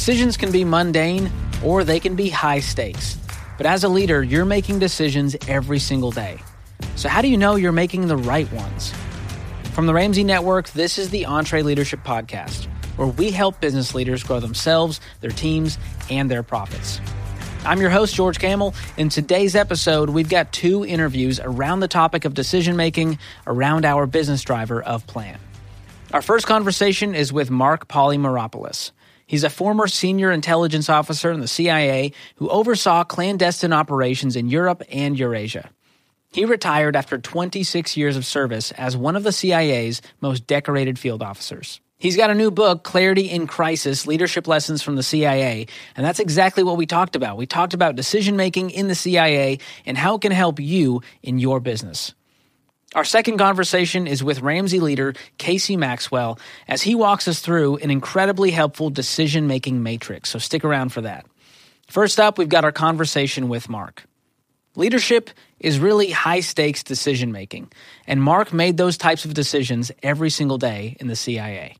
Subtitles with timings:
[0.00, 1.30] Decisions can be mundane
[1.62, 3.18] or they can be high stakes.
[3.58, 6.38] But as a leader, you're making decisions every single day.
[6.96, 8.94] So, how do you know you're making the right ones?
[9.74, 12.64] From the Ramsey Network, this is the EntreLeadership Podcast,
[12.96, 15.76] where we help business leaders grow themselves, their teams,
[16.08, 16.98] and their profits.
[17.66, 18.74] I'm your host, George Kamel.
[18.96, 24.06] In today's episode, we've got two interviews around the topic of decision making around our
[24.06, 25.38] business driver of plan.
[26.10, 28.92] Our first conversation is with Marc Polymeropoulos.
[29.30, 34.82] He's a former senior intelligence officer in the CIA who oversaw clandestine operations in Europe
[34.90, 35.70] and Eurasia.
[36.32, 41.22] He retired after 26 years of service as one of the CIA's most decorated field
[41.22, 41.80] officers.
[41.96, 45.68] He's got a new book, Clarity in Crisis Leadership Lessons from the CIA.
[45.94, 47.36] And that's exactly what we talked about.
[47.36, 51.38] We talked about decision making in the CIA and how it can help you in
[51.38, 52.16] your business.
[52.96, 57.90] Our second conversation is with Ramsey leader Kacy Maxwell as he walks us through an
[57.90, 60.30] incredibly helpful decision making matrix.
[60.30, 61.24] So stick around for that.
[61.86, 64.02] First up, we've got our conversation with Marc.
[64.74, 67.70] Leadership is really high stakes decision making,
[68.08, 71.76] and Marc made those types of decisions every single day in the CIA.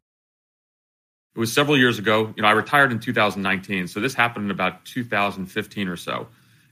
[1.34, 2.32] It was several years ago.
[2.36, 6.28] You know, I retired in 2019, so this happened in about 2015 or so.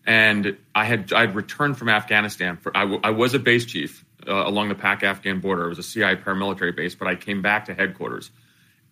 [0.06, 2.56] And I had I had returned from Afghanistan.
[2.56, 5.66] For, I, w- I was a base chief uh, along the Pak-Afghan border.
[5.66, 8.30] It was a CIA paramilitary base, but I came back to headquarters.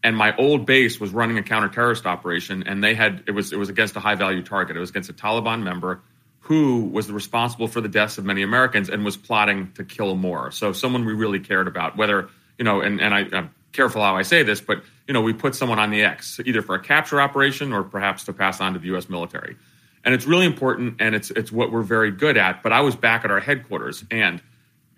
[0.03, 3.59] And my old base was running a counter-terrorist operation, and they had it was it
[3.59, 4.77] was against a high-value target.
[4.77, 6.03] It was against a Taliban member
[6.41, 10.53] who was responsible for the deaths of many Americans and was plotting to kill more.
[10.53, 14.17] So someone we really cared about, whether you know, and and I, I'm careful how
[14.17, 16.81] I say this, but you know, we put someone on the X either for a
[16.81, 19.09] capture operation or perhaps to pass on to the U.S.
[19.09, 19.56] military.
[20.05, 22.62] And it's really important, and it's it's what we're very good at.
[22.62, 24.41] But I was back at our headquarters, and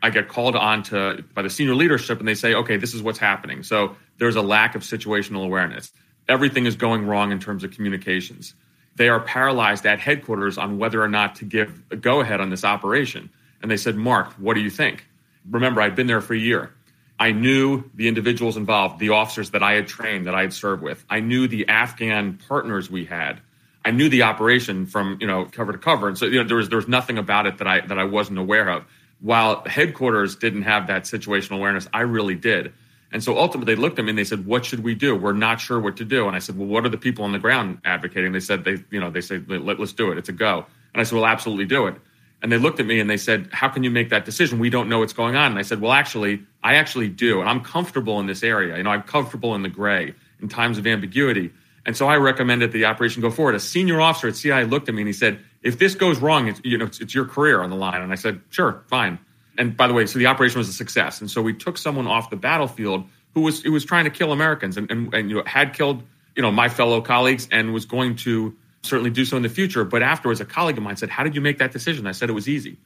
[0.03, 3.03] I get called on to by the senior leadership, and they say, "Okay, this is
[3.03, 5.93] what's happening." So there's a lack of situational awareness.
[6.29, 8.55] Everything is going wrong in terms of communications.
[8.97, 12.51] They are paralyzed at headquarters on whether or not to give a go ahead on
[12.51, 13.31] this operation.
[13.61, 15.07] And they said, "Marc, what do you think?"
[15.51, 16.71] Remember, I'd been there for a year.
[17.19, 20.83] I knew the individuals involved, the officers that I had trained, that I had served
[20.83, 21.05] with.
[21.11, 23.41] I knew the Afghan partners we had.
[23.85, 26.57] I knew the operation from you know cover to cover, and so you know there
[26.57, 28.85] was there was nothing about it that I that I wasn't aware of.
[29.21, 32.73] While headquarters didn't have that situational awareness, I really did.
[33.11, 35.17] And so ultimately, they looked at me and they said, "What should we do?
[35.17, 37.33] We're not sure what to do." And I said, "Well, what are the people on
[37.33, 40.19] the ground advocating?" They said, "They, you know, they say Let, us do it.
[40.19, 41.97] It's a go." And I said, "Well, absolutely do it."
[42.43, 44.59] And they looked at me and they said, How can you make that decision?
[44.59, 45.51] We don't know what's going on.
[45.51, 47.41] And I said, Well, actually, I actually do.
[47.41, 48.77] And I'm comfortable in this area.
[48.77, 51.51] You know, I'm comfortable in the gray in times of ambiguity.
[51.85, 53.55] And so I recommended the operation go forward.
[53.55, 56.49] A senior officer at CIA looked at me and he said, If this goes wrong,
[56.49, 58.01] it's, you know, it's, it's your career on the line.
[58.01, 59.19] And I said, Sure, fine.
[59.57, 61.21] And by the way, so the operation was a success.
[61.21, 63.05] And so we took someone off the battlefield
[63.35, 66.03] who was who was trying to kill Americans and, and, and you know, had killed
[66.39, 69.85] you know my fellow colleagues and was going to certainly do so in the future.
[69.85, 72.31] But afterwards, a colleague of mine said, "How did you make that decision?" I said
[72.31, 72.79] it was easy,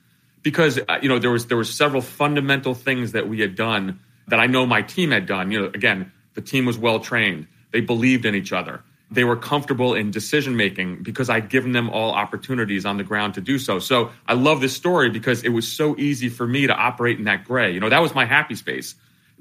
[0.43, 4.00] because uh, you know there was there were several fundamental things that we had done
[4.28, 5.53] that I know my team had done.
[5.53, 7.47] You know, again, the team was well trained.
[7.72, 8.83] They believed in each other.
[9.12, 13.34] They were comfortable in decision making because I'd given them all opportunities on the ground
[13.34, 13.78] to do so.
[13.78, 17.25] So I love this story because it was so easy for me to operate in
[17.25, 17.72] that gray.
[17.72, 18.95] You know, that was my happy space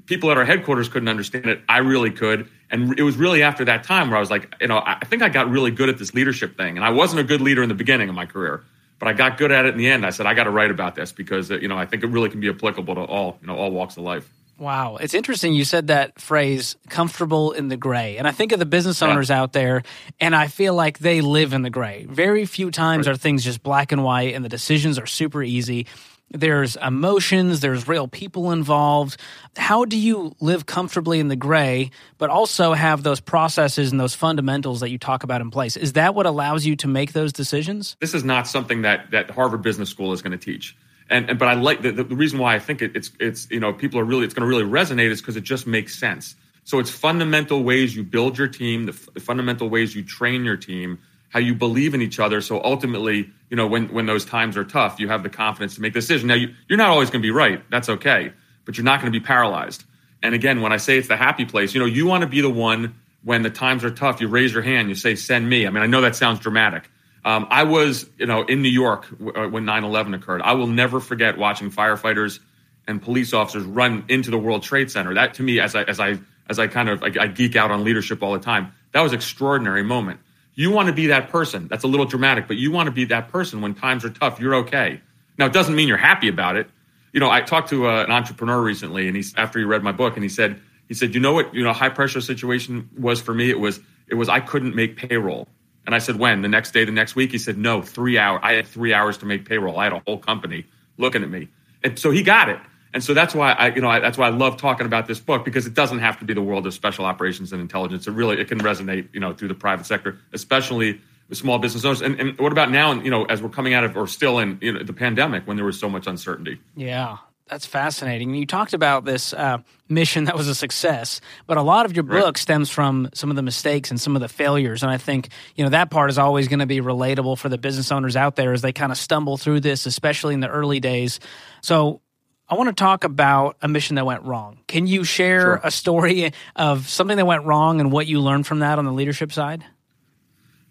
[0.06, 1.62] people at our headquarters couldn't understand it.
[1.68, 2.48] I really could.
[2.70, 5.22] And it was really after that time where I was like, you know, I think
[5.22, 6.76] I got really good at this leadership thing.
[6.76, 8.64] And I wasn't a good leader in the beginning of my career,
[8.98, 10.06] but I got good at it in the end.
[10.06, 12.08] I said, I got to write about this because, uh, you know, I think it
[12.08, 14.28] really can be applicable to all, you know, all walks of life.
[14.62, 14.98] Wow.
[14.98, 18.16] It's interesting you said that phrase, comfortable in the gray.
[18.16, 19.40] And I think of the business owners yeah.
[19.40, 19.82] out there,
[20.20, 22.06] and I feel like they live in the gray.
[22.08, 23.14] Very few times right.
[23.14, 25.88] are things just black and white, and the decisions are super easy
[26.32, 29.18] there's emotions, there's real people involved.
[29.56, 34.14] How do you live comfortably in the gray, but also have those processes and those
[34.14, 35.76] fundamentals that you talk about in place?
[35.76, 37.96] Is that what allows you to make those decisions?
[38.00, 40.74] This is not something that, that Harvard Business School is going to teach.
[41.12, 43.60] And, and but I like the, the, reason why I think it, it's it's you
[43.60, 46.34] know people are really it's going to really resonate is because it just makes sense.
[46.64, 50.44] So it's fundamental ways you build your team, the, f- the fundamental ways you train
[50.44, 50.98] your team,
[51.28, 52.40] how you believe in each other.
[52.40, 55.80] So ultimately, you know, when, when those times are tough, you have the confidence to
[55.80, 56.28] make the decision.
[56.28, 57.68] Now, you, you're not always going to be right.
[57.70, 58.32] That's okay.
[58.64, 59.82] But you're not going to be paralyzed.
[60.22, 62.42] And again, when I say it's the happy place, you know, you want to be
[62.42, 62.94] the one
[63.24, 65.66] when the times are tough, you raise your hand, you say, send me.
[65.66, 66.88] I mean, I know that sounds dramatic.
[67.24, 70.42] Um, I was, you know, in New York uh, when 9/11 occurred.
[70.42, 72.40] I will never forget watching firefighters
[72.88, 75.14] and police officers run into the World Trade Center.
[75.14, 77.70] That to me, as I as I as I kind of I, I geek out
[77.70, 80.20] on leadership all the time, that was extraordinary moment.
[80.54, 81.68] You want to be that person.
[81.68, 84.38] That's a little dramatic, but you want to be that person when times are tough.
[84.38, 85.00] You're okay.
[85.38, 86.68] Now, it doesn't mean you're happy about it.
[87.12, 89.92] You know, I talked to uh, an entrepreneur recently, and he's after he read my
[89.92, 93.20] book, and he said, he said, you know what, you know, high pressure situation was
[93.20, 93.48] for me.
[93.48, 95.48] It was It was I couldn't make payroll.
[95.86, 96.42] And I said, when?
[96.42, 97.32] The next day, the next week?
[97.32, 98.40] He said, no, three hours.
[98.42, 99.78] I had three hours to make payroll.
[99.78, 101.48] I had a whole company looking at me.
[101.82, 102.60] And so he got it.
[102.94, 105.18] And so that's why I, you know, I, that's why I love talking about this
[105.18, 108.06] book because it doesn't have to be the world of special operations and intelligence.
[108.06, 111.84] It really, it can resonate, you know, through the private sector, especially with small business
[111.84, 112.02] owners.
[112.02, 114.38] And, and what about now, and you know, as we're coming out of or still
[114.38, 116.60] in you know, the pandemic when there was so much uncertainty?
[116.76, 117.16] Yeah,
[117.48, 118.34] that's fascinating.
[118.34, 119.58] You talked about this uh,
[119.88, 122.36] mission that was a success, but a lot of your book right.
[122.36, 124.82] stems from some of the mistakes and some of the failures.
[124.82, 127.58] And I think you know that part is always going to be relatable for the
[127.58, 130.80] business owners out there as they kind of stumble through this, especially in the early
[130.80, 131.20] days.
[131.60, 132.00] So
[132.48, 134.58] I want to talk about a mission that went wrong.
[134.66, 135.60] Can you share sure.
[135.64, 138.92] a story of something that went wrong and what you learned from that on the
[138.92, 139.64] leadership side?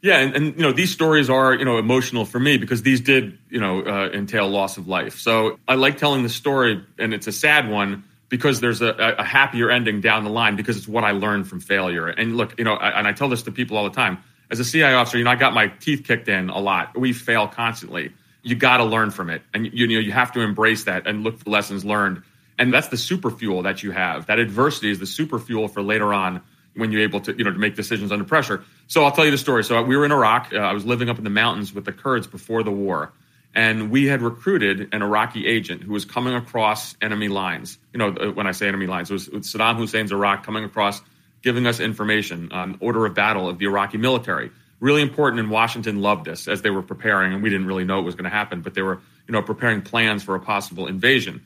[0.01, 3.01] Yeah, and, and, you know these stories are you know emotional for me because these
[3.01, 5.19] did you know uh, entail loss of life.
[5.19, 9.23] So I like telling the story, and it's a sad one because there's a, a,
[9.23, 12.07] happier ending down the line because it's what I learned from failure.
[12.07, 14.19] And look, you know, I, and I tell this to people all the time.
[14.49, 16.97] As a CI officer, you know, I got my teeth kicked in a lot.
[16.97, 18.13] We fail constantly.
[18.41, 21.05] You got to learn from it, and you, you know you have to embrace that
[21.05, 22.23] and look for lessons learned.
[22.57, 24.27] And that's the super fuel that you have.
[24.27, 26.41] That adversity is the super fuel for later on
[26.75, 28.63] when you're able to you know to make decisions under pressure.
[28.87, 29.63] So I'll tell you the story.
[29.63, 30.51] So we were in Iraq.
[30.53, 33.11] Uh, I was living up in the mountains with the Kurds before the war,
[33.53, 37.77] and we had recruited an Iraqi agent who was coming across enemy lines.
[37.93, 41.01] You know, uh, when I say enemy lines, it was, Saddam Hussein's Iraq coming across,
[41.41, 44.51] giving us information on order of battle of the Iraqi military.
[44.79, 47.99] Really important, and Washington loved this as they were preparing, and we didn't really know
[47.99, 50.87] it was going to happen, but they were you know preparing plans for a possible
[50.87, 51.41] invasion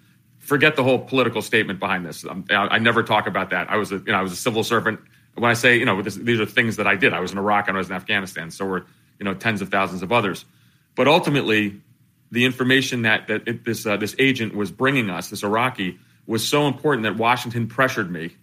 [0.45, 2.23] forget the whole political statement behind this.
[2.23, 3.69] I, I never talk about that.
[3.69, 4.99] I was a, you know, I was a civil servant
[5.35, 7.13] when I say, you know, this, these are things that I did.
[7.13, 8.51] I was in Iraq and I was in Afghanistan.
[8.51, 8.85] So were,
[9.19, 10.45] you know, tens of thousands of others.
[10.95, 11.81] But ultimately,
[12.31, 16.47] the information that, that it, this, uh, this agent was bringing us, this Iraqi, was
[16.47, 18.35] so important that Washington pressured me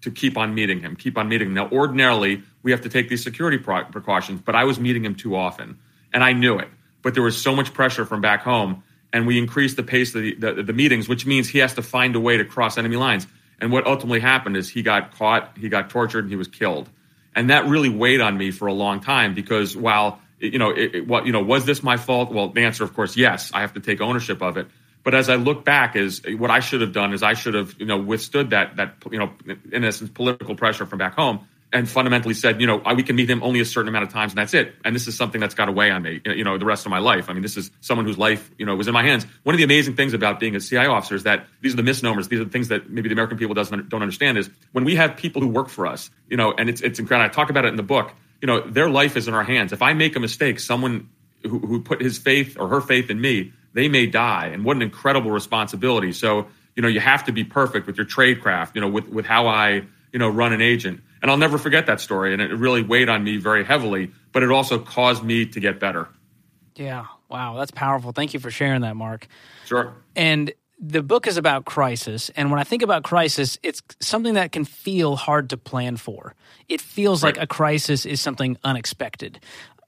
[0.00, 1.54] to keep on meeting him, keep on meeting him.
[1.54, 5.36] Now, ordinarily, we have to take these security precautions, but I was meeting him too
[5.36, 5.78] often.
[6.12, 6.68] And I knew it.
[7.02, 8.82] But there was so much pressure from back home,
[9.12, 11.82] and we increased the pace of the, the, the meetings, which means he has to
[11.82, 13.26] find a way to cross enemy lines.
[13.60, 16.88] And what ultimately happened is he got caught, he got tortured, and he was killed.
[17.34, 20.94] And that really weighed on me for a long time because while you know, it,
[20.94, 22.32] it, what you know, was this my fault?
[22.32, 23.50] Well, the answer, of course, yes.
[23.52, 24.66] I have to take ownership of it.
[25.02, 27.74] But as I look back, is what I should have done is I should have
[27.78, 29.32] you know withstood that that you know
[29.72, 33.30] in essence political pressure from back home and fundamentally said, you know, we can meet
[33.30, 34.74] him only a certain amount of times and that's it.
[34.84, 36.90] And this is something that's got to weigh on me, you know, the rest of
[36.90, 37.30] my life.
[37.30, 39.24] I mean, this is someone whose life, you know, was in my hands.
[39.44, 41.82] One of the amazing things about being a CI officer is that these are the
[41.82, 42.28] misnomers.
[42.28, 44.96] These are the things that maybe the American people doesn't don't understand is when we
[44.96, 47.30] have people who work for us, you know, and it's it's incredible.
[47.30, 48.12] I talk about it in the book.
[48.40, 49.72] You know, their life is in our hands.
[49.72, 51.10] If I make a mistake, someone
[51.42, 54.46] who, who put his faith or her faith in me, they may die.
[54.46, 56.12] And what an incredible responsibility.
[56.12, 59.08] So, you know, you have to be perfect with your trade craft, you know, with,
[59.08, 59.82] with how I,
[60.12, 61.00] you know, run an agent.
[61.22, 62.32] And I'll never forget that story.
[62.32, 65.78] And it really weighed on me very heavily, but it also caused me to get
[65.78, 66.08] better.
[66.76, 67.06] Yeah.
[67.28, 67.56] Wow.
[67.58, 68.12] That's powerful.
[68.12, 69.26] Thank you for sharing that, Marc.
[69.66, 69.94] Sure.
[70.16, 72.30] And the book is about crisis.
[72.30, 76.34] And when I think about crisis, it's something that can feel hard to plan for.
[76.68, 77.36] It feels right.
[77.36, 79.40] like a crisis is something unexpected.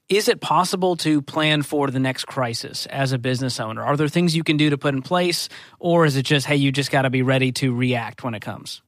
[0.09, 3.81] Is it possible to plan for the next crisis as a business owner?
[3.81, 5.49] Are there things you can do to put in place,
[5.79, 8.41] or is it just, hey, you just got to be ready to react when it
[8.41, 8.82] comes?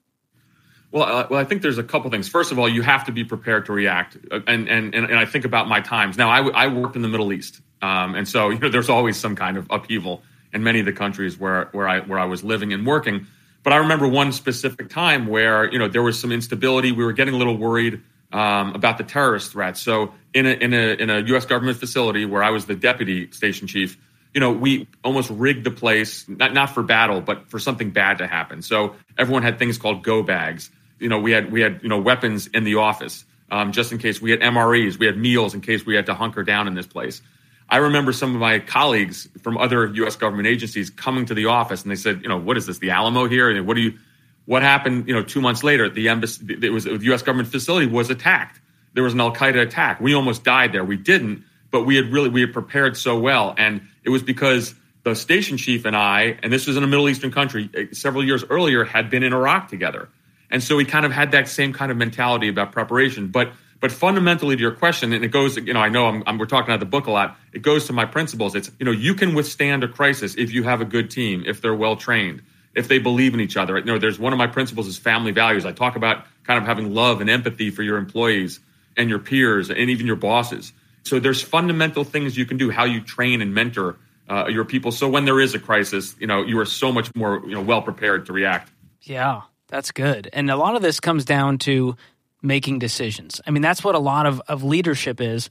[0.92, 2.28] Well, uh, well, I think there's a couple things.
[2.28, 5.26] First of all, you have to be prepared to react, uh, and and and, I
[5.26, 6.18] think about my times.
[6.18, 9.18] Now, I, I worked in the Middle East, um, and so you know, there's always
[9.18, 10.24] some kind of upheaval
[10.54, 13.28] in many of the countries where where I where I was living and working.
[13.64, 16.92] But I remember one specific time where you know there was some instability.
[16.92, 18.02] We were getting a little worried
[18.32, 19.78] um, about the terrorist threat.
[19.78, 21.46] So in a in a in a U.S.
[21.46, 23.98] government facility where I was the deputy station chief,
[24.36, 28.20] you know, we almost rigged the place not not for battle, but for something bad
[28.20, 28.62] to happen.
[28.62, 32.00] So everyone had things called go bags you know, we had we had you know
[32.00, 34.22] weapons in the office um, just in case.
[34.22, 36.88] We had MREs, we had meals in case we had to hunker down in this
[36.88, 37.22] place.
[37.70, 40.16] I remember some of my colleagues from other U.S.
[40.16, 42.92] government agencies coming to the office and they said, you know, what is this, the
[42.92, 43.50] Alamo here?
[43.50, 43.98] And what do you?
[44.46, 45.08] What happened?
[45.08, 47.24] You know, two months later, the embassy, it was the U.S.
[47.24, 48.62] government facility was attacked.
[48.94, 50.00] There was an Al Qaeda attack.
[50.00, 50.86] We almost died there.
[50.86, 51.44] We didn't,
[51.76, 55.58] but we had really we had prepared so well, and it was because the station
[55.58, 58.86] chief and I, and this was in a Middle Eastern country, eh, several years earlier,
[58.86, 60.08] had been in Iraq together.
[60.50, 63.28] And so we kind of had that same kind of mentality about preparation.
[63.28, 63.52] But
[63.82, 66.46] but fundamentally to your question, and it goes, you know, I know I'm, I'm, we're
[66.46, 67.36] talking about the book a lot.
[67.52, 68.56] It goes to my principles.
[68.56, 71.60] It's, you know, you can withstand a crisis if you have a good team, if
[71.60, 72.42] they're well trained,
[72.74, 73.78] if they believe in each other.
[73.78, 75.66] You know, there's one of my principles is family values.
[75.66, 78.62] I talk about kind of having love and empathy for your employees
[78.96, 80.72] and your peers and even your bosses.
[81.06, 83.98] So there's fundamental things you can do, how you train and mentor
[84.30, 84.92] uh, your people.
[84.92, 87.62] So when there is a crisis, you know, you are so much more, you know,
[87.62, 88.72] well prepared to react.
[89.02, 89.42] Yeah.
[89.68, 90.30] That's good.
[90.34, 91.96] And a lot of this comes down to
[92.42, 93.42] making decisions.
[93.46, 95.50] I mean, that's what a lot of, of leadership is.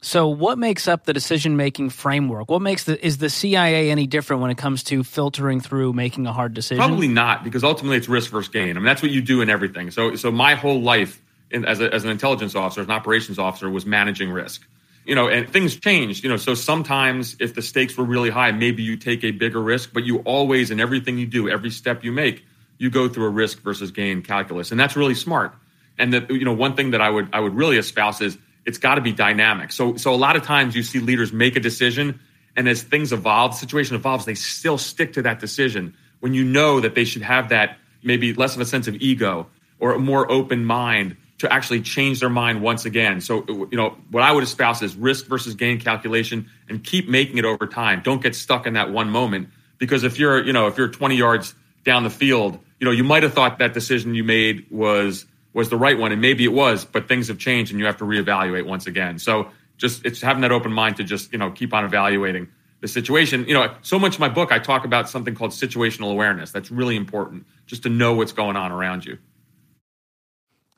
[0.00, 2.50] So, what makes up the decision making framework?
[2.50, 6.26] What makes the is the CIA any different when it comes to filtering through making
[6.26, 6.76] a hard decision?
[6.76, 8.70] Probably not, because ultimately it's risk versus gain.
[8.70, 9.90] I mean, that's what you do in everything.
[9.90, 13.38] So, so my whole life in, as, a, as an intelligence officer, as an operations
[13.38, 14.66] officer, was managing risk.
[15.04, 16.24] You know, and things changed.
[16.24, 19.60] You know, so sometimes if the stakes were really high, maybe you take a bigger
[19.60, 22.44] risk, but you always in everything you do, every step you make,
[22.78, 25.54] you go through a risk versus gain calculus, and that's really smart.
[25.98, 28.78] And that you know, one thing that I would I would really espouse is it's
[28.78, 29.72] got to be dynamic.
[29.72, 32.20] So, so a lot of times you see leaders make a decision,
[32.56, 36.44] and as things evolve, the situation evolves, they still stick to that decision when you
[36.44, 39.46] know that they should have that maybe less of a sense of ego
[39.78, 43.20] or a more open mind to actually change their mind once again.
[43.20, 47.38] So, you know, what I would espouse is risk versus gain calculation and keep making
[47.38, 48.02] it over time.
[48.02, 49.48] Don't get stuck in that one moment
[49.78, 53.04] because if you're, you know, if you're 20 yards down the field, you know, you
[53.04, 56.52] might have thought that decision you made was was the right one, and maybe it
[56.52, 59.20] was, but things have changed, and you have to reevaluate once again.
[59.20, 62.48] So just it's having that open mind to just you know keep on evaluating
[62.80, 63.46] the situation.
[63.46, 66.50] You know, so much in my book I talk about something called situational awareness.
[66.50, 69.18] That's really important, just to know what's going on around you.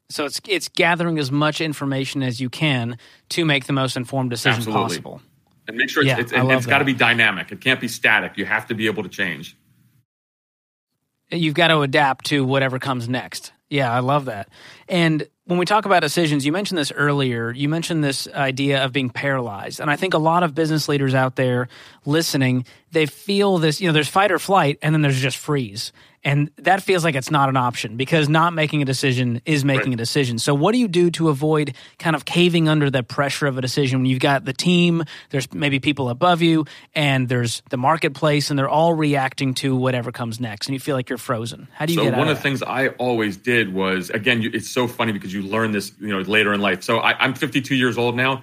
[0.08, 2.98] So it's it's gathering as much information as you can
[3.30, 4.82] to make the most informed decision Absolutely.
[4.82, 5.20] possible.
[5.68, 7.50] And make sure it's, yeah, it's, it's got to be dynamic.
[7.50, 8.38] It can't be static.
[8.38, 9.56] You have to be able to change.
[11.28, 13.52] You've got to adapt to whatever comes next.
[13.68, 14.48] Yeah, I love that.
[14.88, 17.50] And when we talk about decisions, you mentioned this earlier.
[17.50, 19.80] You mentioned this idea of being paralyzed.
[19.80, 21.68] And I think a lot of business leaders out there
[22.04, 25.92] listening, they feel this, you know, there's fight or flight and then there's just freeze.
[26.26, 29.90] And that feels like it's not an option because not making a decision is making
[29.90, 29.94] right.
[29.94, 30.40] a decision.
[30.40, 33.60] So, what do you do to avoid kind of caving under the pressure of a
[33.60, 36.64] decision when you've got the team, there's maybe people above you,
[36.96, 40.96] and there's the marketplace, and they're all reacting to whatever comes next, and you feel
[40.96, 41.68] like you're frozen?
[41.72, 44.50] How do you so get one of the things I always did was, again, you,
[44.52, 46.82] it's so funny because you learn this you know later in life.
[46.82, 48.42] So, I, I'm 52 years old now.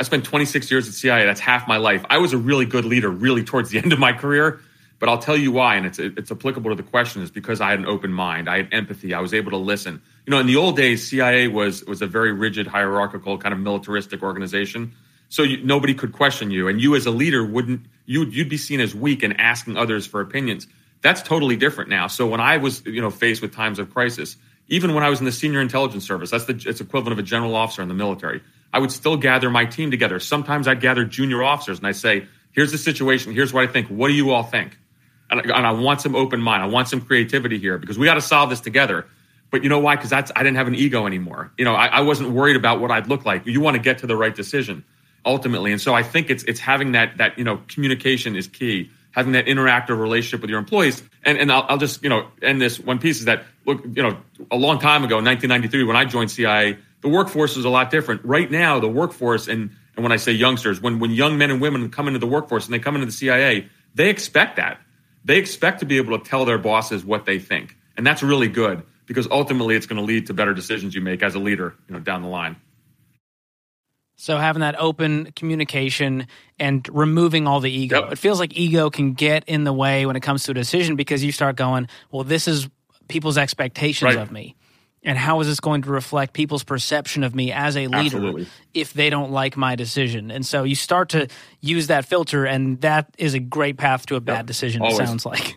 [0.00, 1.26] I spent 26 years at CIA.
[1.26, 2.06] That's half my life.
[2.08, 4.60] I was a really good leader, really towards the end of my career.
[4.98, 7.70] But I'll tell you why, and it's it's applicable to the question is because I
[7.70, 10.02] had an open mind, I had empathy, I was able to listen.
[10.26, 13.60] You know, in the old days, CIA was was a very rigid, hierarchical, kind of
[13.60, 14.92] militaristic organization.
[15.28, 18.56] So you, nobody could question you, and you as a leader wouldn't you you'd be
[18.56, 20.66] seen as weak and asking others for opinions.
[21.00, 22.08] That's totally different now.
[22.08, 24.36] So when I was you know faced with times of crisis,
[24.66, 27.26] even when I was in the senior intelligence service, that's the it's equivalent of a
[27.26, 28.42] general officer in the military.
[28.72, 30.18] I would still gather my team together.
[30.18, 33.32] Sometimes I'd gather junior officers and I say, "Here's the situation.
[33.32, 33.86] Here's what I think.
[33.86, 34.76] What do you all think?"
[35.30, 36.62] And, and I want some open mind.
[36.62, 39.06] I want some creativity here because we got to solve this together.
[39.50, 39.96] But you know why?
[39.96, 41.52] Because that's I didn't have an ego anymore.
[41.56, 43.46] You know, I, I wasn't worried about what I'd look like.
[43.46, 44.84] You want to get to the right decision
[45.24, 48.90] ultimately, and so I think it's it's having that that you know communication is key.
[49.12, 52.60] Having that interactive relationship with your employees, and and I'll, I'll just you know end
[52.60, 54.18] this one piece is that look you know
[54.50, 58.24] a long time ago, 1993, when I joined CIA, the workforce was a lot different.
[58.24, 61.60] Right now, the workforce and and when I say youngsters, when when young men and
[61.60, 64.78] women come into the workforce and they come into the CIA, they expect that
[65.24, 67.76] they expect to be able to tell their bosses what they think.
[67.96, 71.22] And that's really good because ultimately it's going to lead to better decisions you make
[71.22, 72.56] as a leader, you know, down the line.
[74.16, 76.26] So having that open communication
[76.58, 78.02] and removing all the ego.
[78.02, 78.12] Yep.
[78.12, 80.96] It feels like ego can get in the way when it comes to a decision
[80.96, 82.68] because you start going, well, this is
[83.08, 84.22] people's expectations right.
[84.22, 84.56] of me
[85.08, 88.46] and how is this going to reflect people's perception of me as a leader Absolutely.
[88.74, 91.28] if they don't like my decision and so you start to
[91.60, 94.46] use that filter and that is a great path to a bad yep.
[94.46, 95.00] decision Always.
[95.00, 95.56] it sounds like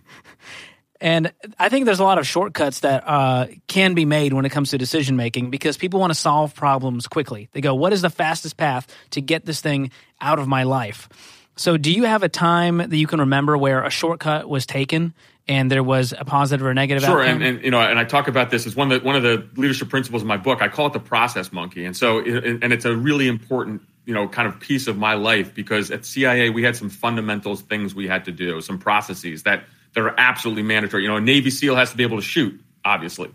[1.02, 4.50] and i think there's a lot of shortcuts that uh, can be made when it
[4.50, 8.02] comes to decision making because people want to solve problems quickly they go what is
[8.02, 9.92] the fastest path to get this thing
[10.22, 11.10] out of my life
[11.58, 15.14] so do you have a time that you can remember where a shortcut was taken
[15.48, 17.42] and there was a positive or a negative sure, outcome?
[17.42, 19.24] and, and you know, and I talk about this as one of the one of
[19.24, 20.62] the leadership principles in my book.
[20.62, 24.28] I call it the process monkey, and so and it's a really important you know
[24.28, 28.08] kind of piece of my life because at CIA we had some fundamental things we
[28.08, 31.04] had to do, some processes that that are absolutely mandatory.
[31.04, 33.30] You know, a Navy SEAL has to be able to shoot, obviously.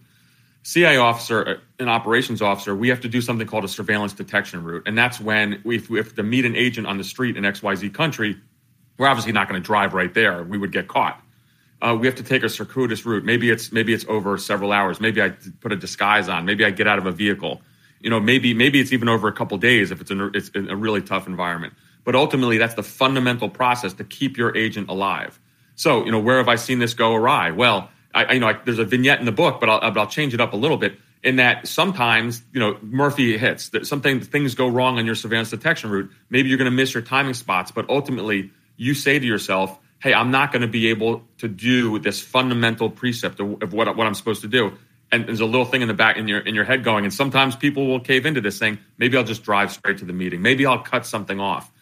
[0.62, 4.64] CIA officer, uh, an operations officer, we have to do something called a surveillance detection
[4.64, 7.36] route, and that's when we, if we have to meet an agent on the street
[7.36, 8.36] in XYZ country,
[8.98, 10.42] we're obviously not going to drive right there.
[10.42, 11.22] We would get caught
[11.82, 13.24] uh, we have to take a circuitous route.
[13.24, 15.00] Maybe it's maybe it's over several hours.
[15.00, 15.30] Maybe I
[15.60, 16.44] put a disguise on.
[16.44, 17.60] Maybe I get out of a vehicle.
[18.00, 20.48] You know, maybe maybe it's even over a couple days if it's in a, it's
[20.50, 21.74] in a really tough environment.
[22.04, 25.40] But ultimately, that's the fundamental process to keep your agent alive.
[25.74, 27.50] So, you know, where have I seen this go awry?
[27.50, 30.32] Well, I, you know, I, there's a vignette in the book, but I'll, I'll change
[30.32, 30.98] it up a little bit.
[31.22, 33.70] In that sometimes, you know, Murphy hits.
[33.70, 36.10] That something things go wrong on your surveillance detection route.
[36.30, 40.14] Maybe you're going to miss your timing spots, but ultimately, you say to yourself, hey,
[40.14, 44.14] I'm not going to be able to do this fundamental precept of, what, what I'm
[44.14, 44.72] supposed to do.
[45.10, 47.12] and there's a little thing in the back in your in your head going and
[47.12, 50.42] sometimes people will cave into this saying maybe i'll just drive straight to the meeting.
[50.42, 51.72] Maybe i'll cut something off.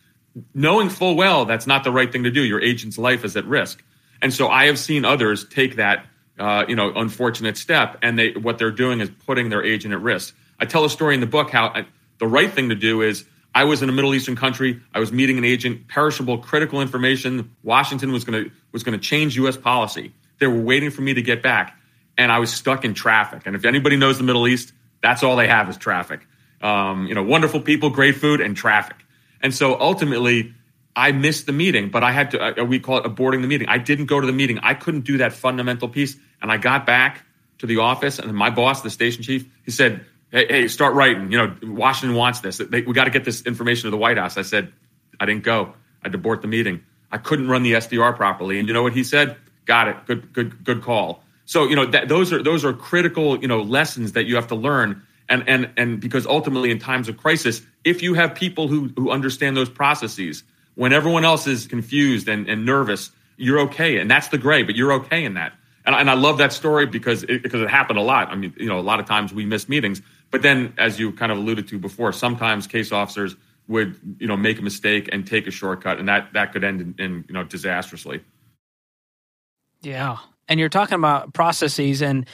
[0.54, 2.42] Knowing full well that's not the right thing to do.
[2.42, 3.84] Your agent's life is at risk.
[4.22, 6.06] And so i have seen others take that
[6.38, 10.00] uh, you know unfortunate step and they what they're doing is putting their agent at
[10.00, 10.34] risk.
[10.58, 11.84] I tell a story in the book how I, uh,
[12.20, 14.80] the right thing to do is I was in a Middle Eastern country.
[14.92, 17.54] I was meeting an agent, perishable, critical information.
[17.62, 19.56] Washington was going to was going to change U.S.
[19.56, 20.12] policy.
[20.40, 21.78] They were waiting for me to get back
[22.16, 23.42] and I was stuck in traffic.
[23.46, 26.26] And if anybody knows the Middle East, that's all they have is traffic.
[26.60, 28.96] Um, you know, wonderful people, great food, and traffic.
[29.42, 30.54] And so ultimately,
[30.96, 33.68] I missed the meeting, but I had to, uh, we call it aborting the meeting.
[33.68, 34.58] I didn't go to the meeting.
[34.62, 36.16] I couldn't do that fundamental piece.
[36.40, 37.24] And I got back
[37.58, 41.30] to the office, and my boss, the station chief, he said, Hey, hey start writing.
[41.30, 42.58] You know, Washington wants this.
[42.58, 44.36] They, we got to get this information to the White House.
[44.36, 44.72] I said,
[45.20, 45.72] I didn't go.
[46.02, 46.82] I had to abort the meeting.
[47.12, 48.58] I couldn't run the SDR properly.
[48.58, 49.36] And you know what he said?
[49.64, 49.96] Got it.
[50.06, 51.22] Good, good, good call.
[51.46, 54.48] So you know that, those are those are critical you know lessons that you have
[54.48, 58.66] to learn, and and and because ultimately in times of crisis, if you have people
[58.66, 60.42] who who understand those processes,
[60.74, 64.74] when everyone else is confused and, and nervous, you're okay, and that's the gray, but
[64.74, 65.52] you're okay in that.
[65.86, 68.30] And, and I love that story because it, because it happened a lot.
[68.30, 70.00] I mean, you know, a lot of times we miss meetings,
[70.34, 73.36] but then as you kind of alluded to before, sometimes case officers
[73.68, 76.80] would you know make a mistake and take a shortcut, and that that could end
[76.80, 78.20] in, in you know disastrously.
[79.80, 80.16] Yeah,
[80.48, 82.26] and you're talking about processes and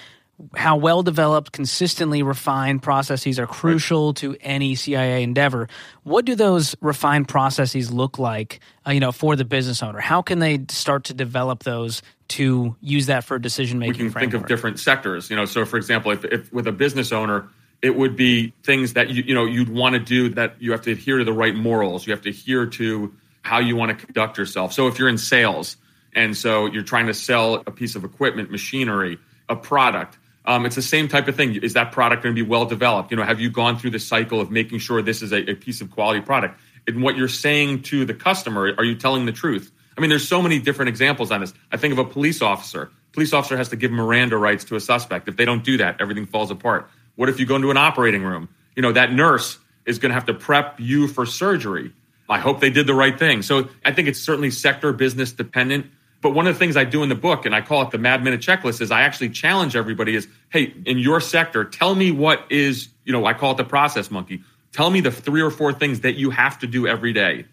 [0.55, 4.17] how well developed, consistently refined processes are crucial right.
[4.17, 5.69] to any CIA endeavor.
[6.03, 10.01] What do those refined processes look like, uh, you know, for the business owner?
[10.01, 13.93] How can they start to develop those to use that for decision making?
[13.93, 14.33] We can framework?
[14.33, 15.29] think of different sectors.
[15.29, 17.51] You know, so for example, if, if with a business owner,
[17.83, 20.83] it would be things that you you know you'd want to do that you have
[20.83, 22.07] to adhere to the right morals.
[22.07, 24.73] You have to adhere to how you want to conduct yourself.
[24.73, 25.77] So if you're in sales
[26.15, 29.19] and so you're trying to sell a piece of equipment, machinery,
[29.49, 30.19] a product.
[30.45, 31.55] Um, it's the same type of thing.
[31.57, 33.11] Is that product going to be well developed?
[33.11, 35.55] You know, have you gone through the cycle of making sure this is a, a
[35.55, 36.59] piece of quality product?
[36.89, 39.71] And what you're saying to the customer, are you telling the truth?
[39.97, 41.53] I mean, there's so many different examples on this.
[41.71, 42.91] I think of a police officer.
[43.13, 45.29] Police officer has to give Miranda rights to a suspect.
[45.29, 46.89] If they don't do that, everything falls apart.
[47.21, 48.49] What if you go into an operating room?
[48.75, 51.93] You know, that nurse is going to have to prep you for surgery.
[52.31, 53.43] I hope they did the right thing.
[53.43, 55.85] So I think it's certainly sector business dependent.
[56.23, 57.99] But one of the things I do in the book, and I call it the
[57.99, 62.11] Mad Minute Checklist, is I actually challenge everybody is, hey, in your sector, tell me
[62.11, 64.43] what is, you know, I call it the process monkey.
[64.73, 67.45] Tell me the three or four things that you have to do every day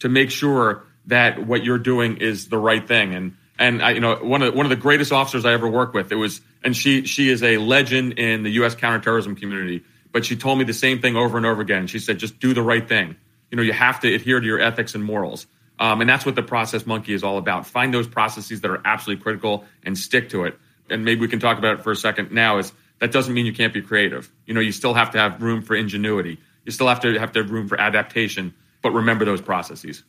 [0.00, 3.14] to make sure that what you're doing is the right thing.
[3.14, 5.94] And and I, you know, one of one of the greatest officers I ever worked
[5.94, 8.74] with, it was, and she she is a legend in the U.S.
[8.74, 9.82] counterterrorism community.
[10.12, 11.88] But she told me the same thing over and over again.
[11.88, 13.16] She said, just do the right thing.
[13.50, 15.48] You know, you have to adhere to your ethics and morals.
[15.80, 17.66] Um, and that's what the process monkey is all about.
[17.66, 20.56] Find those processes that are absolutely critical and stick to it.
[20.88, 23.44] And maybe we can talk about it for a second now is that doesn't mean
[23.44, 24.30] you can't be creative.
[24.46, 26.38] You know, you still have to have room for ingenuity.
[26.64, 30.04] You still have to have to have room for adaptation, but remember those processes.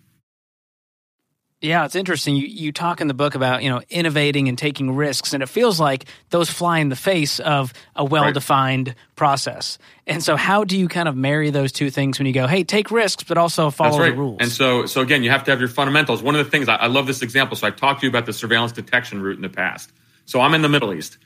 [1.62, 2.36] Yeah, it's interesting.
[2.36, 5.48] You, you talk in the book about you know innovating and taking risks, and it
[5.48, 8.96] feels like those fly in the face of a well-defined right.
[9.16, 9.78] process.
[10.06, 12.64] And so, how do you kind of marry those two things when you go, "Hey,
[12.64, 14.12] take risks, but also follow right.
[14.12, 14.38] the rules"?
[14.42, 16.22] And so, so again, you have to have your fundamentals.
[16.22, 17.56] One of the things I, I love this example.
[17.56, 19.92] So I've talked to you about the surveillance detection route in the past.
[20.26, 21.18] So I'm in the Middle East.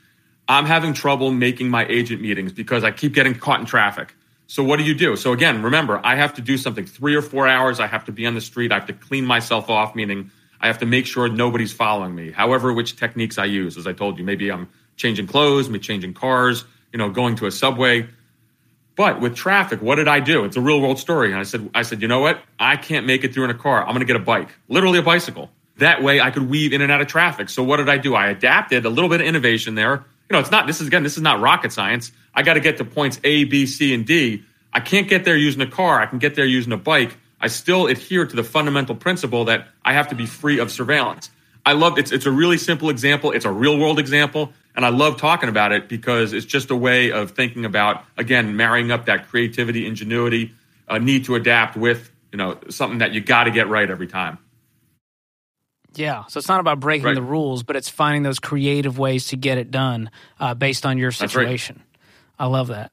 [0.48, 4.14] I'm having trouble making my agent meetings because I keep getting caught in traffic.
[4.50, 5.14] So what do you do?
[5.14, 7.78] So again, remember, I have to do something three or four hours.
[7.78, 8.72] I have to be on the street.
[8.72, 12.32] I have to clean myself off, meaning I have to make sure nobody's following me.
[12.32, 16.14] However, which techniques I use, as I told you, maybe I'm changing clothes, maybe changing
[16.14, 18.08] cars, you know, going to a subway.
[18.96, 20.44] But with traffic, what did I do?
[20.44, 21.30] It's a real world story.
[21.30, 22.42] And I said, I said, you know what?
[22.58, 23.80] I can't make it through in a car.
[23.80, 25.52] I'm going to get a bike, literally a bicycle.
[25.76, 27.50] That way I could weave in and out of traffic.
[27.50, 28.16] So what did I do?
[28.16, 30.06] I adapted a little bit of innovation there.
[30.30, 32.12] You know, it's not, this is again, this is not rocket science.
[32.34, 35.36] I got to get to points A, B, C, and D I can't get there
[35.36, 36.00] using a car.
[36.00, 37.16] I can get there using a bike.
[37.40, 41.30] I still adhere to the fundamental principle that I have to be free of surveillance.
[41.66, 43.32] I love it's it's a really simple example.
[43.32, 46.76] It's a real world example, and I love talking about it because it's just a
[46.76, 50.54] way of thinking about again marrying up that creativity, ingenuity,
[50.88, 54.06] a need to adapt with you know something that you got to get right every
[54.06, 54.38] time.
[55.94, 57.14] Yeah, so it's not about breaking right.
[57.14, 60.98] the rules, but it's finding those creative ways to get it done uh, based on
[60.98, 61.76] your situation.
[61.76, 62.44] Right.
[62.44, 62.92] I love that.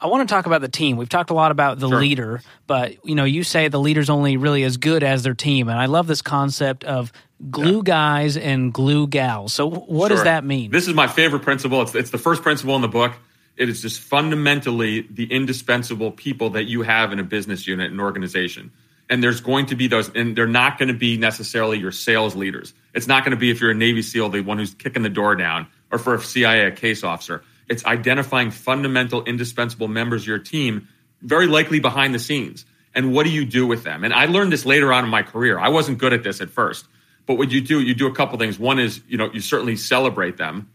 [0.00, 0.96] I want to talk about the team.
[0.96, 2.00] We've talked a lot about the sure.
[2.00, 5.68] leader, but you know, you say the leader's only really as good as their team,
[5.68, 7.12] and I love this concept of
[7.50, 7.82] glue yeah.
[7.84, 9.52] guys and glue gals.
[9.52, 10.16] So, what sure.
[10.16, 10.72] does that mean?
[10.72, 11.82] This is my favorite principle.
[11.82, 13.12] It's, it's the first principle in the book.
[13.56, 18.00] It is just fundamentally the indispensable people that you have in a business unit and
[18.00, 18.72] organization.
[19.10, 22.34] And there's going to be those, and they're not going to be necessarily your sales
[22.34, 22.72] leaders.
[22.94, 25.10] It's not going to be if you're a Navy SEAL, the one who's kicking the
[25.10, 30.38] door down, or for a CIA, case officer it's identifying fundamental, indispensable members of your
[30.38, 30.88] team,
[31.22, 32.66] very likely behind the scenes.
[32.94, 34.04] And what do you do with them?
[34.04, 35.58] And I learned this later on in my career.
[35.58, 36.86] I wasn't good at this at first,
[37.24, 38.58] but what you do, you do a couple things.
[38.58, 40.70] One is, you know, you certainly celebrate them.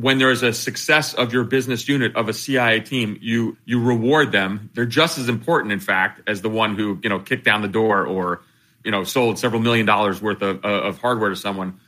[0.00, 3.82] When there is a success of your business unit of a CIA team, you you
[3.82, 4.70] reward them.
[4.74, 7.68] They're just as important, in fact, as the one who you know kicked down the
[7.68, 8.42] door or
[8.84, 11.80] you know sold several million dollars worth of, uh, of hardware to someone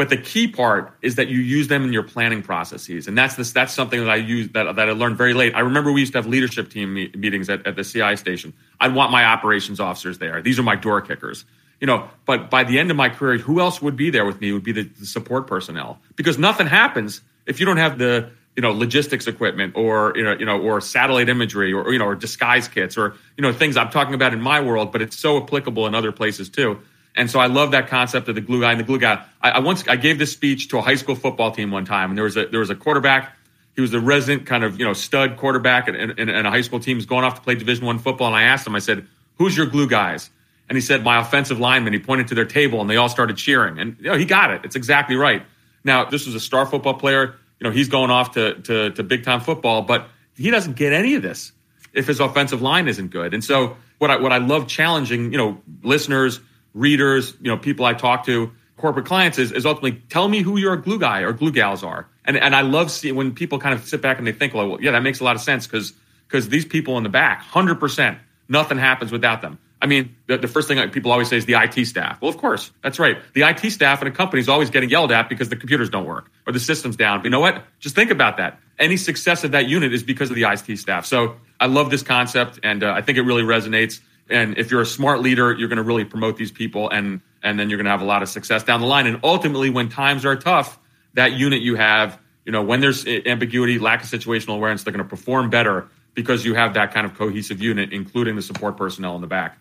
[0.00, 3.34] but the key part is that you use them in your planning processes, and that's
[3.34, 3.52] this.
[3.52, 5.54] That's something that I use that, that I learned very late.
[5.54, 8.54] I remember we used to have leadership team me- meetings at, at the CI station.
[8.80, 10.40] I'd want my operations officers there.
[10.40, 11.44] These are my door kickers,
[11.82, 12.08] you know.
[12.24, 14.52] But by the end of my career, who else would be there with me?
[14.52, 18.62] Would be the, the support personnel because nothing happens if you don't have the you
[18.62, 22.14] know logistics equipment or you know you know or satellite imagery or you know or
[22.14, 25.42] disguise kits or you know things I'm talking about in my world, but it's so
[25.42, 26.80] applicable in other places too.
[27.16, 29.24] And so I love that concept of the glue guy and the glue guy.
[29.42, 32.10] I, I, once I gave this speech to a high school football team one time,
[32.10, 33.36] and there was a there was a quarterback.
[33.74, 36.60] He was the resident kind of you know stud quarterback, and, and, and a high
[36.60, 38.28] school team was going off to play Division One football.
[38.28, 39.06] And I asked him, I said,
[39.38, 40.30] "Who's your glue guys?"
[40.68, 43.36] And he said, "My offensive lineman." He pointed to their table, and they all started
[43.36, 43.78] cheering.
[43.78, 44.64] And you know, he got it.
[44.64, 45.42] It's exactly right.
[45.84, 47.36] Now, this was a star football player.
[47.58, 50.92] You know, he's going off to to, to big time football, but he doesn't get
[50.92, 51.52] any of this
[51.92, 53.34] if his offensive line isn't good.
[53.34, 56.40] And so, what I what I love challenging, you know, listeners
[56.74, 60.56] readers, you know, people I talk to, corporate clients is, is ultimately tell me who
[60.56, 62.08] your glue guy or glue gals are.
[62.24, 64.78] And, and I love seeing when people kind of sit back and they think, well,
[64.80, 65.92] yeah, that makes a lot of sense because
[66.26, 68.16] because these people in the back, 100%,
[68.48, 69.58] nothing happens without them.
[69.82, 72.20] I mean, the, the first thing people always say is the IT staff.
[72.20, 73.16] Well, of course, that's right.
[73.32, 76.04] The IT staff in a company is always getting yelled at because the computers don't
[76.04, 77.20] work or the system's down.
[77.20, 77.64] But you know what?
[77.78, 78.60] Just think about that.
[78.78, 81.06] Any success of that unit is because of the IT staff.
[81.06, 84.00] So I love this concept, and uh, I think it really resonates.
[84.28, 87.58] And if you're a smart leader, you're going to really promote these people, and and
[87.58, 89.06] then you're going to have a lot of success down the line.
[89.06, 90.78] And ultimately, when times are tough,
[91.14, 95.04] that unit you have, you know, when there's ambiguity, lack of situational awareness, they're going
[95.04, 99.14] to perform better because you have that kind of cohesive unit, including the support personnel
[99.14, 99.58] in the back.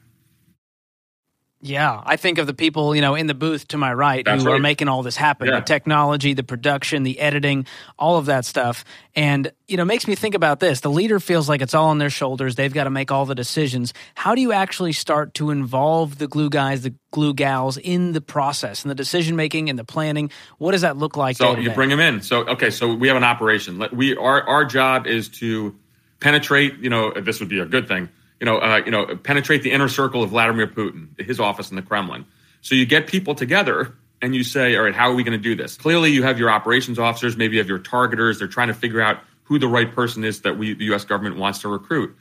[1.61, 4.43] Yeah, I think of the people, you know, in the booth to my right That's
[4.43, 4.55] who right.
[4.55, 5.47] are making all this happen.
[5.47, 5.59] Yeah.
[5.59, 7.65] The technology, the production, the editing,
[7.97, 8.85] all of that stuff.
[9.13, 10.79] And, you know, makes me think about this.
[10.79, 12.55] The leader feels like it's all on their shoulders.
[12.55, 13.93] They've got to make all the decisions.
[14.15, 18.21] How do you actually start to involve the glue guys, the glue gals in the
[18.21, 20.31] process and the decision making and the planning?
[20.59, 21.35] What does that look like?
[21.35, 22.21] So you bring them in.
[22.21, 23.83] So okay, so we have an operation.
[23.91, 25.75] We our our job is to
[26.21, 28.07] penetrate, you know, this would be a good thing
[28.39, 31.75] you know, uh, you know, penetrate the inner circle of Vladimir Putin, his office in
[31.75, 32.25] the Kremlin.
[32.61, 35.43] So you get people together and you say, all right, how are we going to
[35.43, 35.77] do this?
[35.77, 38.39] Clearly, you have your operations officers, maybe you have your targeters.
[38.39, 41.05] They're trying to figure out who the right person is that we, the U.S.
[41.05, 42.15] government wants to recruit.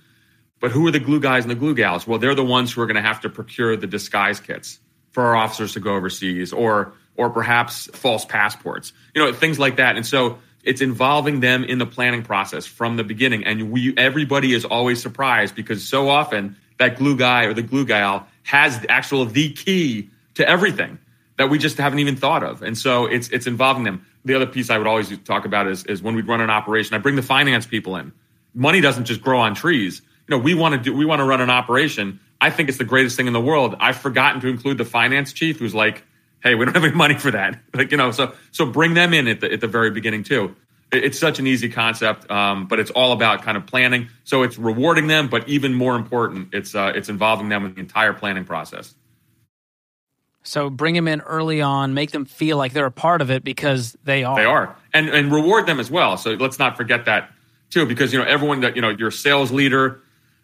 [0.60, 2.06] But who are the glue guys and the glue gals?
[2.06, 5.22] Well, they're the ones who are going to have to procure the disguise kits for
[5.24, 9.96] our officers to go overseas, or or perhaps false passports, you know, things like that.
[9.96, 13.44] And so it's involving them in the planning process from the beginning.
[13.44, 17.86] And we, everybody is always surprised because so often that glue guy or the glue
[17.86, 20.98] gal has the actual the key to everything
[21.38, 22.62] that we just haven't even thought of.
[22.62, 24.04] And so it's it's involving them.
[24.26, 26.94] The other piece I would always talk about is is when we'd run an operation,
[26.94, 28.12] I bring the finance people in.
[28.54, 30.02] Money doesn't just grow on trees.
[30.28, 32.20] You know, we want to do we want to run an operation.
[32.40, 33.74] I think it's the greatest thing in the world.
[33.80, 36.04] I've forgotten to include the finance chief who's like,
[36.42, 37.58] hey, we don't have any money for that.
[37.74, 40.54] Like, you know, so so bring them in at the at the very beginning too.
[40.90, 44.08] It's such an easy concept, um, but it's all about kind of planning.
[44.24, 47.80] So it's rewarding them, but even more important, it's uh, it's involving them in the
[47.80, 48.94] entire planning process.
[50.42, 53.44] So bring them in early on, make them feel like they're a part of it
[53.44, 54.34] because they are.
[54.34, 56.16] They are, and and reward them as well.
[56.16, 57.30] So let's not forget that
[57.70, 60.00] too, because you know everyone that you know, your sales leader,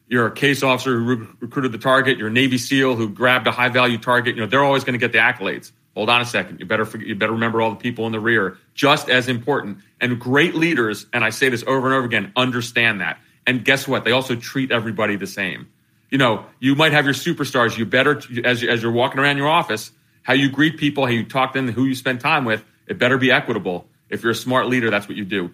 [0.09, 3.51] you're a case officer who recruited the target, you're a Navy SEAL who grabbed a
[3.51, 4.35] high value target.
[4.35, 5.73] You know, they're always going to get the accolades.
[5.95, 6.59] Hold on a second.
[6.59, 8.59] You better you better remember all the people in the rear.
[8.75, 9.79] Just as important.
[10.01, 13.19] And great leaders, and I say this over and over again, understand that.
[13.47, 14.05] And guess what?
[14.05, 15.69] They also treat everybody the same.
[16.11, 17.79] You know, you might have your superstars.
[17.79, 21.25] You better as as you're walking around your office, how you greet people, how you
[21.25, 22.65] talk to them, who you spend time with.
[22.87, 23.87] It better be equitable.
[24.11, 25.53] If you're a smart leader, that's what you do.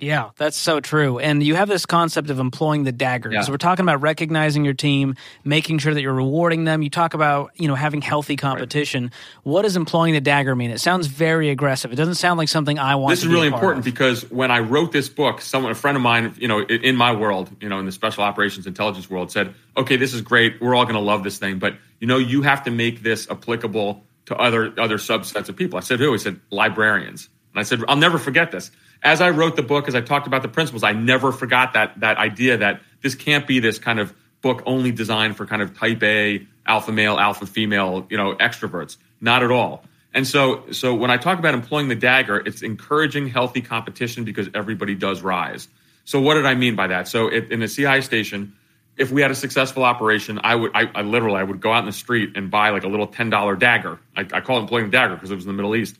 [0.00, 1.18] Yeah, that's so true.
[1.18, 3.32] And you have this concept of employing the dagger.
[3.32, 3.40] Yeah.
[3.40, 6.82] So we're talking about recognizing your team, making sure that you're rewarding them.
[6.82, 9.04] You talk about, you know, having healthy competition.
[9.04, 9.12] Right.
[9.42, 10.70] What does employing the dagger mean?
[10.70, 11.92] It sounds very aggressive.
[11.92, 13.84] It doesn't sound like something I want This is really important of.
[13.86, 17.12] because when I wrote this book, someone a friend of mine, you know, in my
[17.12, 20.60] world, you know, in the special operations intelligence world said, "Okay, this is great.
[20.60, 23.28] We're all going to love this thing, but you know, you have to make this
[23.28, 27.64] applicable to other other subsets of people." I said, "Who?" He said, "Librarians." And I
[27.64, 28.70] said, "I'll never forget this."
[29.02, 32.00] As I wrote the book, as I talked about the principles, I never forgot that
[32.00, 35.76] that idea that this can't be this kind of book only designed for kind of
[35.76, 38.96] type A, alpha male, alpha female, you know, extroverts.
[39.20, 39.84] Not at all.
[40.14, 44.48] And so, so when I talk about employing the dagger, it's encouraging healthy competition because
[44.54, 45.68] everybody does rise.
[46.04, 47.08] So what did I mean by that?
[47.08, 48.54] So in the CI station,
[48.96, 51.80] if we had a successful operation, I would, I, I, literally, I would go out
[51.80, 54.00] in the street and buy like a little ten dollar dagger.
[54.16, 55.96] I, I call it employing the dagger because it was in the Middle East,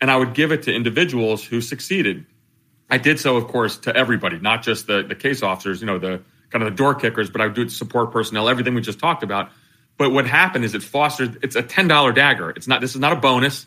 [0.00, 2.26] and I would give it to individuals who succeeded.
[2.90, 5.98] I did so, of course, to everybody, not just the the case officers, you know,
[5.98, 8.74] the kind of the door kickers, but I would do it to support personnel, everything
[8.74, 9.50] we just talked about.
[9.98, 11.38] But what happened is it fostered.
[11.42, 12.50] It's a ten dollar dagger.
[12.50, 12.80] It's not.
[12.80, 13.66] This is not a bonus.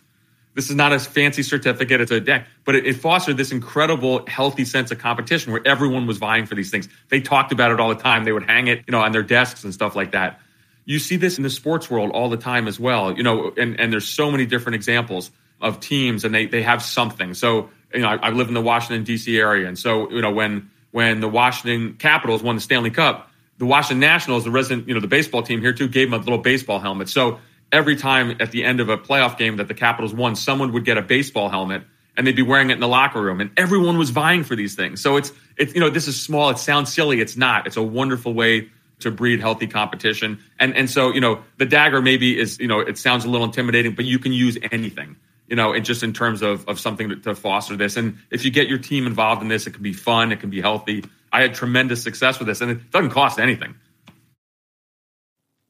[0.56, 2.00] This is not a fancy certificate.
[2.00, 6.08] It's a deck, but it, it, fostered this incredible, healthy sense of competition where everyone
[6.08, 6.88] was vying for these things.
[7.10, 8.24] They talked about it all the time.
[8.24, 10.40] They would hang it, you know, on their desks and stuff like that.
[10.86, 13.78] You see this in the sports world all the time as well, you know, and,
[13.82, 17.34] and there's so many different examples of teams and they, they have something.
[17.34, 19.38] So, you know, I, I live in the Washington D.C.
[19.38, 19.68] area.
[19.68, 24.00] And so, you know, when, when the Washington Capitals won the Stanley Cup, the Washington
[24.00, 26.80] Nationals, the resident, you know, the baseball team here too, gave them a little baseball
[26.80, 27.10] helmet.
[27.10, 27.40] So
[27.72, 30.86] every time at the end of a playoff game that the Capitals won, someone would
[30.86, 31.84] get a baseball helmet
[32.18, 34.76] and they'd be wearing it in the locker room, and everyone was vying for these
[34.76, 35.02] things.
[35.02, 36.50] So it's it's you know this is small.
[36.50, 37.20] It sounds silly.
[37.20, 37.68] It's not.
[37.68, 40.40] It's a wonderful way to breed healthy competition.
[40.60, 43.46] And and so you know the dagger maybe is you know it sounds a little
[43.46, 45.18] intimidating, but you can use anything.
[45.48, 47.98] You know, and just in terms of of something to, to foster this.
[47.98, 50.32] And if you get your team involved in this, it can be fun.
[50.32, 51.04] It can be healthy.
[51.32, 53.76] I had tremendous success with this, and it doesn't cost anything.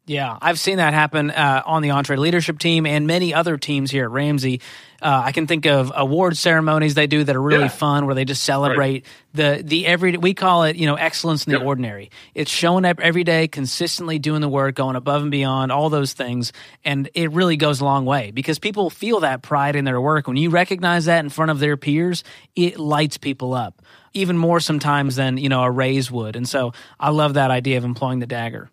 [0.08, 4.04] Yeah, I've seen that happen uh, on the EntreLeadership team and many other teams here
[4.04, 4.62] at Ramsey.
[5.02, 7.70] Uh, I can think of award ceremonies they do that are really yeah.
[7.70, 9.06] fun, where they just celebrate right.
[9.34, 10.16] the the every.
[10.18, 11.66] We call it you know excellence in the yep.
[11.66, 12.12] ordinary.
[12.36, 16.14] It's showing up every day, consistently doing the work, going above and beyond, all those
[16.14, 20.00] things, and it really goes a long way because people feel that pride in their
[20.00, 20.28] work.
[20.28, 22.24] When you recognize that in front of their peers,
[22.56, 23.82] it lights people up
[24.14, 26.36] even more sometimes than you know a raise would.
[26.36, 28.70] And so I love that idea of employing the dagger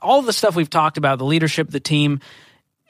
[0.00, 2.20] all the stuff we've talked about, the leadership, the team,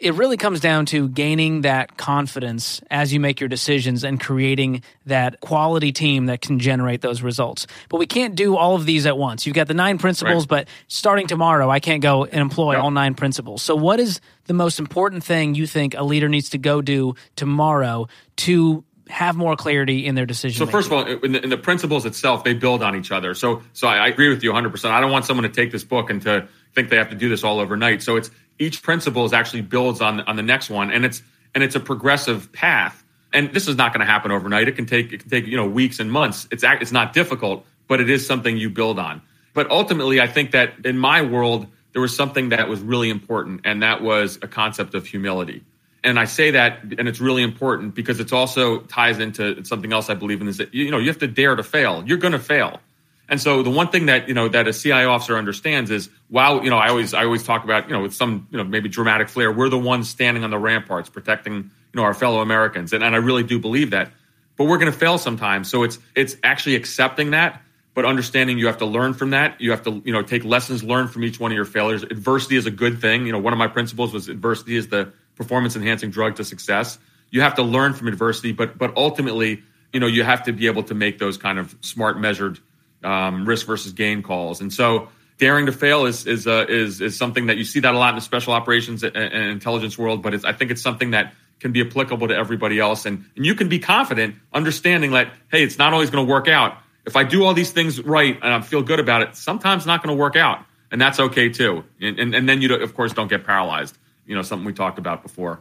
[0.01, 4.83] it really comes down to gaining that confidence as you make your decisions and creating
[5.07, 7.67] that quality team that can generate those results.
[7.89, 9.47] But we can't do all of these at once.
[9.47, 10.67] You've got the nine principles, right.
[10.67, 13.63] but starting tomorrow, I can't go and employ all nine principles.
[13.63, 17.15] So, what is the most important thing you think a leader needs to go do
[17.35, 20.67] tomorrow to have more clarity in their decision.
[20.67, 23.35] So first of all, in the, in the, principles itself, they build on each other.
[23.35, 24.71] So so I, I agree with you 100.
[24.71, 26.47] percent I don't want someone to take this book and to
[26.79, 28.03] think they have to do this all overnight.
[28.03, 31.23] So it's each principle is actually builds on on the next one, and it's
[31.55, 33.05] and it's a progressive path.
[33.33, 34.69] And this is not going to happen overnight.
[34.69, 36.47] It can take it can take you know weeks and months.
[36.53, 39.21] It's it's not difficult, but it is something you build on.
[39.55, 43.63] But ultimately, I think that in my world there was something that was really important,
[43.65, 45.65] and that was a concept of humility.
[46.05, 50.09] And I say that, and it's really important because it's also ties into something else
[50.09, 52.05] I believe in is that you know you have to dare to fail.
[52.07, 52.81] You're going to fail.
[53.29, 56.65] And so the one thing that you know that a CI officer understands is while
[56.65, 58.89] you know I always I always talk about you know with some you know maybe
[58.89, 62.93] dramatic flair we're the ones standing on the ramparts protecting you know our fellow Americans.
[62.93, 64.13] And, and I really do believe that.
[64.57, 65.71] But we're going to fail sometimes.
[65.71, 67.63] So it's it's actually accepting that
[67.99, 69.61] but understanding you have to learn from that.
[69.61, 72.05] You have to you know take lessons learned from each one of your failures.
[72.05, 73.27] Adversity is a good thing.
[73.27, 76.97] You know one of my principles was adversity is the performance enhancing drug to success.
[77.31, 80.69] You have to learn from adversity but but ultimately you know you have to be
[80.69, 82.61] able to make those kind of smart measured
[83.05, 84.61] um, risk versus gain calls.
[84.61, 85.09] And so
[85.39, 88.11] daring to fail is is uh, is is something that you see that a lot
[88.11, 90.23] in the special operations and, and intelligence world.
[90.23, 93.55] But I think it's something that can be applicable to everybody else, and and you
[93.55, 96.79] can be confident, understanding that hey, it's not always going to work out.
[97.07, 100.03] If I do all these things right and I feel good about it, sometimes not
[100.03, 101.85] going to work out, and that's okay too.
[102.01, 103.97] And, and and then you of course don't get paralyzed.
[104.27, 105.61] You know something we talked about before.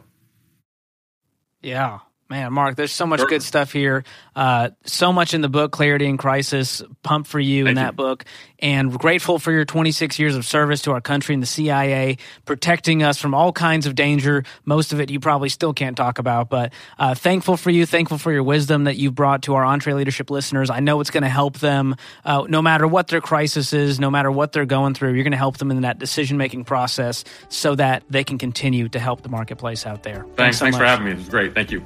[1.62, 3.28] Yeah, Man, Marc, there's so much sure.
[3.28, 4.04] good stuff here.
[4.36, 6.82] Uh, so much in the book, Clarity in Crisis.
[7.02, 7.96] Pumped for you Thank in that you.
[7.96, 8.26] book.
[8.58, 13.02] And grateful for your 26 years of service to our country and the CIA, protecting
[13.02, 14.44] us from all kinds of danger.
[14.66, 17.86] Most of it you probably still can't talk about, but uh, thankful for you.
[17.86, 20.68] Thankful for your wisdom that you've brought to our EntreLeadership listeners.
[20.68, 24.10] I know it's going to help them uh, no matter what their crisis is, no
[24.10, 25.14] matter what they're going through.
[25.14, 28.90] You're going to help them in that decision making process so that they can continue
[28.90, 30.24] to help the marketplace out there.
[30.34, 30.36] Thanks.
[30.36, 31.12] Thanks, so thanks for having me.
[31.12, 31.54] It was great.
[31.54, 31.82] Thank you.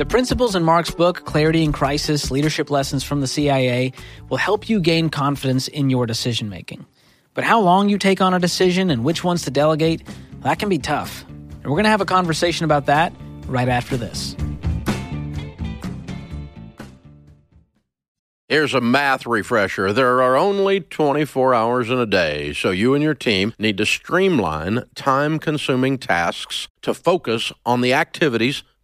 [0.00, 3.92] The principles in Marc's book, Clarity in Crisis Leadership Lessons from the CIA,
[4.30, 6.86] will help you gain confidence in your decision making.
[7.34, 10.02] But how long you take on a decision and which ones to delegate,
[10.40, 11.26] that can be tough.
[11.28, 13.12] And we're going to have a conversation about that
[13.44, 14.34] right after this.
[18.48, 19.92] Here's a math refresher.
[19.92, 23.84] There are only 24 hours in a day, so you and your team need to
[23.84, 28.62] streamline time consuming tasks to focus on the activities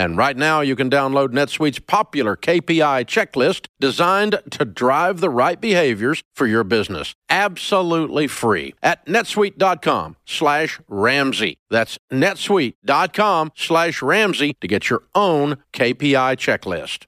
[0.00, 5.60] And right now, you can download NetSuite's popular KPI checklist designed to drive the right
[5.60, 7.14] behaviors for your business.
[7.28, 11.58] Absolutely free at netsuite.com slash Ramsey.
[11.68, 17.04] That's netsuite.com slash Ramsey to get your own KPI checklist.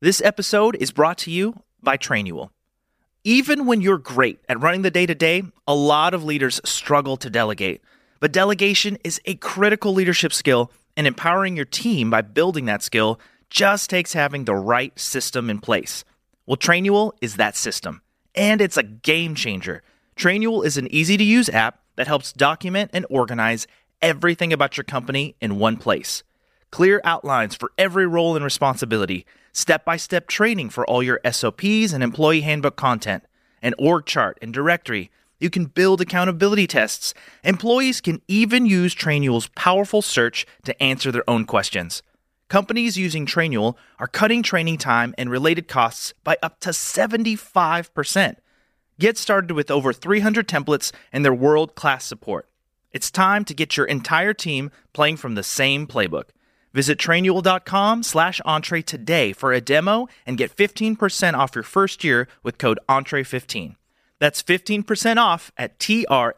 [0.00, 2.50] This episode is brought to you by Trainual.
[3.22, 7.16] Even when you're great at running the day to day, a lot of leaders struggle
[7.18, 7.80] to delegate.
[8.18, 13.20] But delegation is a critical leadership skill, and empowering your team by building that skill
[13.48, 16.04] just takes having the right system in place.
[16.44, 18.02] Well, Trainual is that system,
[18.34, 19.84] and it's a game changer.
[20.16, 23.68] Trainual is an easy to use app that helps document and organize
[24.02, 26.24] everything about your company in one place.
[26.72, 31.92] Clear outlines for every role and responsibility step by step training for all your SOPs
[31.92, 33.24] and employee handbook content,
[33.62, 35.12] an org chart and directory.
[35.38, 37.14] You can build accountability tests.
[37.44, 42.02] Employees can even use Trainual's powerful search to answer their own questions.
[42.48, 48.36] Companies using Trainual are cutting training time and related costs by up to 75%.
[48.98, 52.48] Get started with over 300 templates and their world class support.
[52.90, 56.30] It's time to get your entire team playing from the same playbook.
[56.72, 62.28] Visit trainual.com slash entre today for a demo and get 15% off your first year
[62.42, 63.77] with code entre15.
[64.20, 66.34] That's 15% off at T-R-A-I-N-U-A-L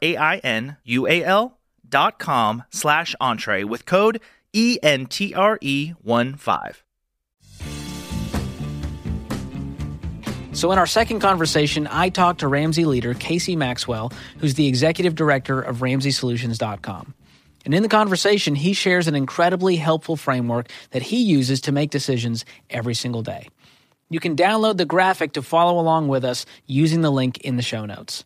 [1.88, 4.20] dot com slash entre with code
[4.52, 6.74] E-N-T-R-E-1-5.
[10.52, 15.14] So, in our second conversation, I talked to Ramsey leader Kacy Maxwell, who's the executive
[15.14, 17.14] director of RamseySolutions.com.
[17.64, 21.90] And in the conversation, he shares an incredibly helpful framework that he uses to make
[21.90, 23.48] decisions every single day.
[24.10, 27.62] You can download the graphic to follow along with us using the link in the
[27.62, 28.24] show notes.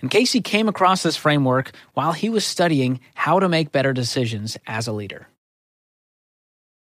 [0.00, 4.58] And Kacy came across this framework while he was studying how to make better decisions
[4.66, 5.28] as a leader.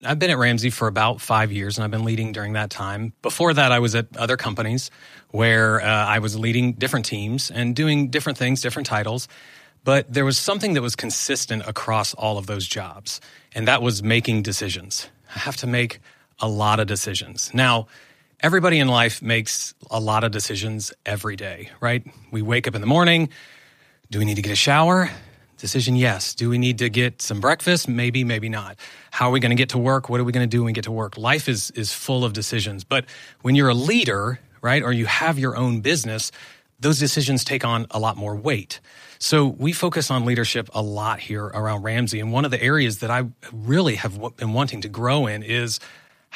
[0.03, 3.13] I've been at Ramsey for about five years and I've been leading during that time.
[3.23, 4.91] Before that, I was at other companies
[5.31, 9.27] where uh, I was leading different teams and doing different things, different titles.
[9.83, 13.21] But there was something that was consistent across all of those jobs,
[13.55, 15.09] and that was making decisions.
[15.33, 15.99] I have to make
[16.39, 17.51] a lot of decisions.
[17.53, 17.87] Now,
[18.41, 22.03] everybody in life makes a lot of decisions every day, right?
[22.31, 23.29] We wake up in the morning.
[24.11, 25.09] Do we need to get a shower?
[25.57, 26.35] Decision yes.
[26.35, 27.87] Do we need to get some breakfast?
[27.87, 28.77] Maybe, maybe not.
[29.09, 30.07] How are we going to get to work?
[30.07, 31.17] What are we going to do when we get to work?
[31.17, 32.83] Life is is full of decisions.
[32.83, 33.05] But
[33.41, 36.31] when you're a leader, right, or you have your own business,
[36.79, 38.79] those decisions take on a lot more weight.
[39.17, 42.19] So we focus on leadership a lot here around Ramsey.
[42.19, 45.79] And one of the areas that I really have been wanting to grow in is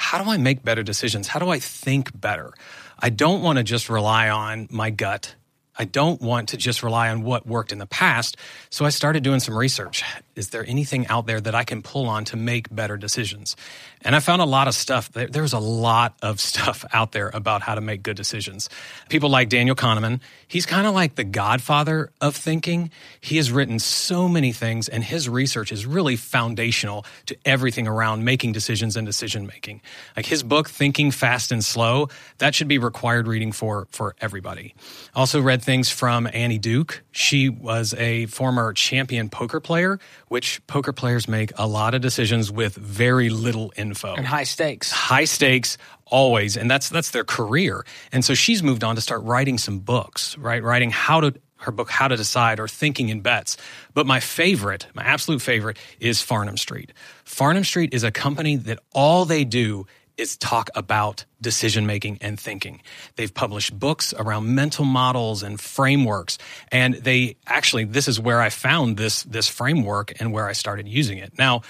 [0.02, 1.28] how do I make better decisions?
[1.28, 2.52] How do I think better?
[2.98, 5.36] I don't want to just rely on my gut
[5.78, 8.38] I don't want to just rely on what worked in the past.
[8.70, 10.04] So I started doing some research.
[10.36, 13.56] Is there anything out there that I can pull on to make better decisions?
[14.02, 15.12] And I found a lot of stuff.
[15.12, 18.70] There's a lot of stuff out there about how to make good decisions.
[19.10, 22.92] People like Daniel Kahneman, he's kind of like the godfather of thinking.
[23.20, 28.26] He has written so many things, and his research is really foundational to everything around
[28.26, 29.82] making decisions and decision making.
[30.16, 34.74] Like his book, Thinking Fast and Slow, that should be required reading for, for everybody.
[35.16, 37.02] Also read things from Annie Duke.
[37.14, 42.52] She was a former champion poker player, which poker players make a lot of decisions
[42.52, 44.14] with very little info.
[44.14, 44.92] And high stakes.
[44.92, 47.86] High stakes always and that's that's their career.
[48.12, 50.62] And so she's moved on to start writing some books, right?
[50.62, 53.56] Writing how to her book How to Decide or Thinking in Bets.
[53.94, 56.92] But my favorite, my absolute favorite is Farnam Street.
[57.24, 59.86] Farnam Street is a company that all they do
[60.18, 62.82] is talk about decision making and thinking.
[63.16, 66.38] They've published books around mental models and frameworks.
[66.72, 70.88] And they actually, this is where I found this, this framework and where I started
[70.88, 71.38] using it.
[71.38, 71.62] Now,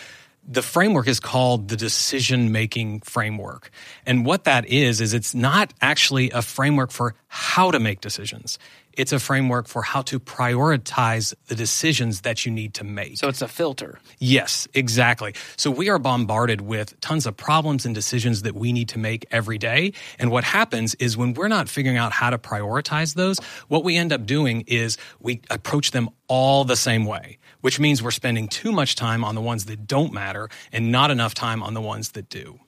[0.48, 3.70] the framework is called the decision making framework.
[4.06, 8.58] And what that is, is it's not actually a framework for how to make decisions.
[8.94, 13.18] It's a framework for how to prioritize the decisions that you need to make.
[13.18, 14.00] So it's a filter.
[14.20, 15.34] Yes, exactly.
[15.58, 19.26] So we are bombarded with tons of problems and decisions that we need to make
[19.32, 19.94] every day.
[20.20, 23.98] And what happens is when we're not figuring out how to prioritize those, what we
[23.98, 28.48] end up doing is we approach them all the same way, which means we're spending
[28.48, 31.82] too much time on the ones that don't matter and not enough time on the
[31.82, 32.60] ones that do.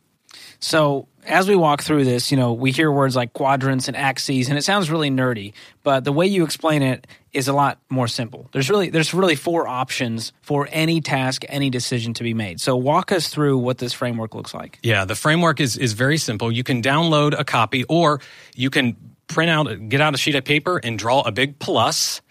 [0.59, 4.49] So as we walk through this, you know, we hear words like quadrants and axes,
[4.49, 5.53] and it sounds really nerdy.
[5.83, 8.49] But the way you explain it is a lot more simple.
[8.51, 12.61] There's really there's really four options for any task, any decision to be made.
[12.61, 14.79] So walk us through what this framework looks like.
[14.83, 16.51] Yeah, the framework is is very simple.
[16.51, 18.21] You can download a copy, or
[18.55, 18.95] you can
[19.27, 22.21] print out, get out a sheet of paper, and draw a big plus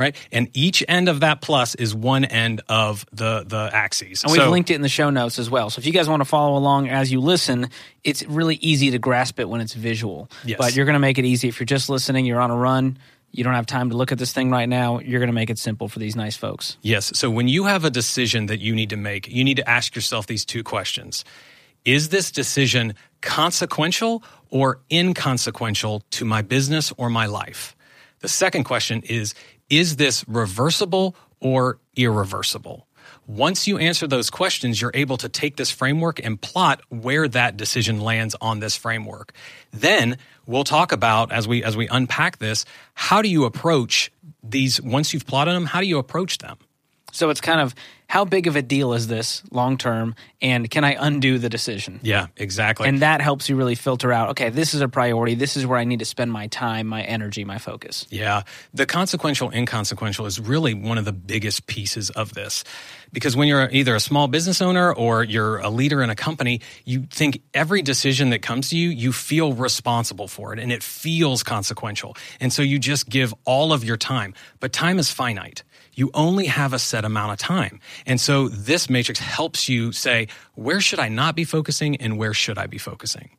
[0.00, 0.16] right?
[0.32, 4.24] And each end of that plus is one end of the the axes.
[4.24, 5.68] And we've so, linked it in the show notes as well.
[5.68, 7.68] So if you guys want to follow along as you listen,
[8.02, 10.30] it's really easy to grasp it when it's visual.
[10.44, 10.58] Yes.
[10.58, 12.98] But you're going to make it easy if you're just listening, you're on a run,
[13.30, 15.50] you don't have time to look at this thing right now, you're going to make
[15.50, 16.78] it simple for these nice folks.
[16.80, 17.12] Yes.
[17.14, 19.94] So when you have a decision that you need to make, you need to ask
[19.94, 21.24] yourself these two questions.
[21.84, 27.76] Is this decision consequential or inconsequential to my business or my life?
[28.20, 29.34] The second question is
[29.70, 32.86] is this reversible or irreversible?
[33.26, 37.56] Once you answer those questions, you're able to take this framework and plot where that
[37.56, 39.32] decision lands on this framework.
[39.70, 42.64] Then we'll talk about as we as we unpack this,
[42.94, 44.10] how do you approach
[44.42, 46.58] these once you've plotted them, how do you approach them?
[47.12, 47.74] So it's kind of
[48.10, 52.00] how big of a deal is this long term and can I undo the decision?
[52.02, 52.88] Yeah, exactly.
[52.88, 55.36] And that helps you really filter out okay, this is a priority.
[55.36, 58.08] This is where I need to spend my time, my energy, my focus.
[58.10, 58.42] Yeah.
[58.74, 62.64] The consequential inconsequential is really one of the biggest pieces of this.
[63.12, 66.60] Because when you're either a small business owner or you're a leader in a company,
[66.84, 70.82] you think every decision that comes to you, you feel responsible for it and it
[70.82, 72.16] feels consequential.
[72.40, 74.34] And so you just give all of your time.
[74.60, 77.80] But time is finite you only have a set amount of time.
[78.06, 82.32] And so this matrix helps you say, where should I not be focusing and where
[82.32, 83.30] should I be focusing?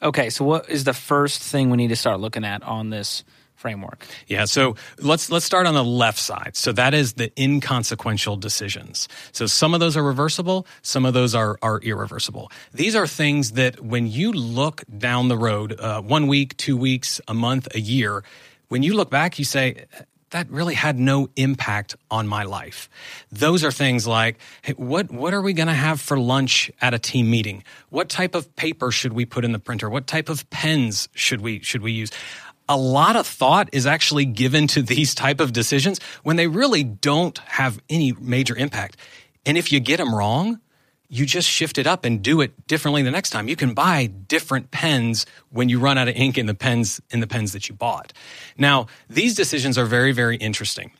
[0.00, 3.24] Okay, so what is the first thing we need to start looking at on this
[3.58, 4.06] framework?
[4.28, 6.52] Yeah, so let's let's start on the left side.
[6.54, 9.08] So that is the inconsequential decisions.
[9.32, 12.50] So some of those are reversible, some of those are are irreversible.
[12.72, 17.20] These are things that when you look down the road, uh, one week, two weeks,
[17.28, 18.22] a month, a year,
[18.68, 19.86] when you look back, you say,
[20.30, 22.88] that really had no impact on my life.
[23.32, 26.92] Those are things like, hey, what, what are we going to have for lunch at
[26.92, 27.64] a team meeting?
[27.88, 29.88] What type of paper should we put in the printer?
[29.88, 32.10] What type of pens should we, should we use?
[32.68, 36.84] A lot of thought is actually given to these type of decisions when they really
[36.84, 38.96] don't have any major impact.
[39.46, 40.60] And if you get them wrong,
[41.08, 43.48] you just shift it up and do it differently the next time.
[43.48, 47.20] You can buy different pens when you run out of ink in the pens in
[47.20, 48.12] the pens that you bought.
[48.58, 50.92] Now, these decisions are very very interesting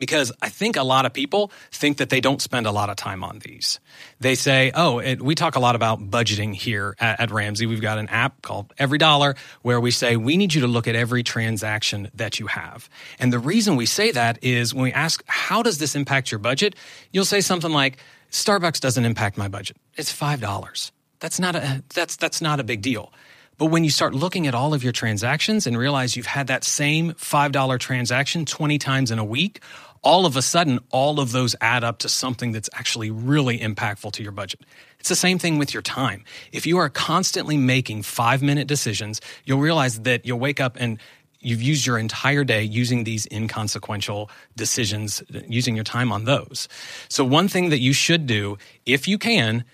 [0.00, 2.96] because I think a lot of people think that they don't spend a lot of
[2.96, 3.78] time on these.
[4.18, 7.66] They say, "Oh, it, we talk a lot about budgeting here at, at Ramsey.
[7.66, 10.96] We've got an app called EveryDollar where we say we need you to look at
[10.96, 12.90] every transaction that you have."
[13.20, 16.40] And the reason we say that is when we ask, "How does this impact your
[16.40, 16.74] budget?"
[17.12, 17.98] You'll say something like
[18.32, 19.76] Starbucks doesn't impact my budget.
[19.96, 20.90] It's $5.
[21.20, 23.12] That's not a that's that's not a big deal.
[23.60, 26.64] But when you start looking at all of your transactions and realize you've had that
[26.64, 29.60] same $5 transaction 20 times in a week,
[30.02, 34.12] all of a sudden all of those add up to something that's actually really impactful
[34.12, 34.60] to your budget.
[34.98, 36.24] It's the same thing with your time.
[36.52, 40.98] If you are constantly making 5-minute decisions, you'll realize that you'll wake up and
[41.40, 46.68] you've used your entire day using these inconsequential decisions, using your time on those.
[47.08, 49.64] So, one thing that you should do, if you can,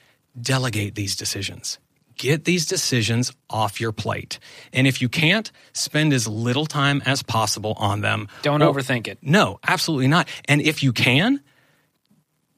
[0.41, 1.79] delegate these decisions.
[2.17, 4.39] Get these decisions off your plate.
[4.73, 8.29] And if you can't, spend as little time as possible on them.
[8.43, 9.19] Don't or, overthink it.
[9.23, 10.29] No, absolutely not.
[10.47, 11.41] And if you can,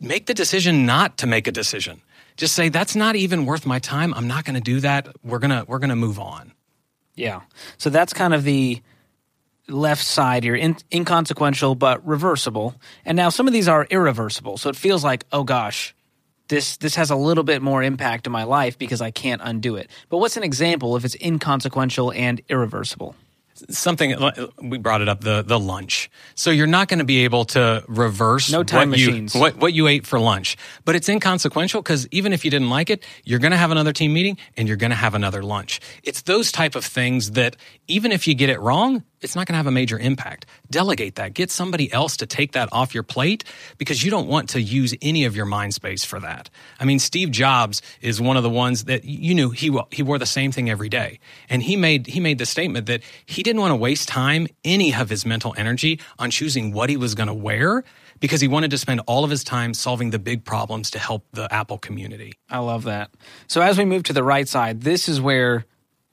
[0.01, 2.01] make the decision not to make a decision.
[2.37, 4.15] Just say that's not even worth my time.
[4.15, 5.09] I'm not going to do that.
[5.25, 6.53] We're going to we're going to move on.
[7.17, 7.41] Yeah.
[7.79, 8.81] So that's kind of the
[9.67, 12.77] left side here, in, inconsequential but reversible.
[13.05, 14.57] And now some of these are irreversible.
[14.57, 15.95] So it feels like, oh gosh,
[16.49, 19.77] this this has a little bit more impact in my life because I can't undo
[19.77, 19.91] it.
[20.09, 23.15] But what's an example if it's inconsequential and irreversible?
[23.71, 26.11] something uh, we brought it up the the lunch.
[26.35, 29.35] So you're not going to be able to reverse no time what machines.
[29.35, 32.71] You, what what you ate for lunch, but it's inconsequential because even if you didn't
[32.71, 35.43] like it, you're going to have another team meeting and you're going to have another
[35.43, 35.81] lunch.
[36.03, 39.55] It's those type of things that even if you get it wrong, it's not going
[39.55, 40.47] to have a major impact.
[40.71, 41.35] Delegate that.
[41.35, 43.45] Get somebody else to take that off your plate
[43.77, 46.51] because you don't want to use any of your mind space for that.
[46.79, 50.19] I mean, Steve Jobs is one of the ones that you knew he he wore
[50.19, 53.61] the same thing every day, and he made he made the statement that he didn't
[53.61, 57.29] want to waste time, any of his mental energy, on choosing what he was going
[57.29, 57.85] to wear
[58.21, 61.25] because he wanted to spend all of his time solving the big problems to help
[61.33, 62.35] the Apple community.
[62.51, 63.11] I love that.
[63.47, 65.65] So as we move to the right side, this is where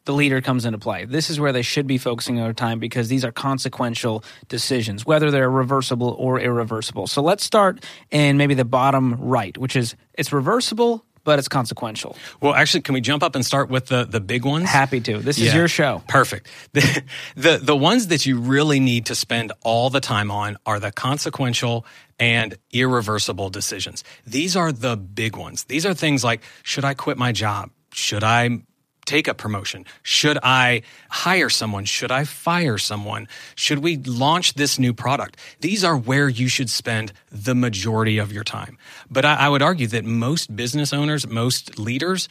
[0.05, 1.05] the leader comes into play.
[1.05, 5.31] This is where they should be focusing their time because these are consequential decisions, whether
[5.31, 7.07] they're reversible or irreversible.
[7.07, 12.15] So let's start in maybe the bottom right, which is it's reversible, but it's consequential.
[12.39, 14.69] Well, actually, can we jump up and start with the, the big ones?
[14.69, 15.17] Happy to.
[15.17, 16.03] This is your show.
[16.07, 16.47] Perfect.
[16.73, 17.03] The,
[17.35, 20.91] the, the ones that you really need to spend all the time on are the
[20.91, 21.85] consequential
[22.19, 24.03] and irreversible decisions.
[24.25, 25.63] These are the big ones.
[25.65, 27.71] These are things like should I quit my job?
[27.91, 28.61] Should I
[29.05, 29.85] take a promotion?
[30.03, 31.85] Should I hire someone?
[31.85, 33.27] Should I fire someone?
[33.55, 35.37] Should we launch this new product?
[35.61, 38.77] These are where you should spend the majority of your time.
[39.09, 42.27] But I, I would argue that most business owners, most leaders,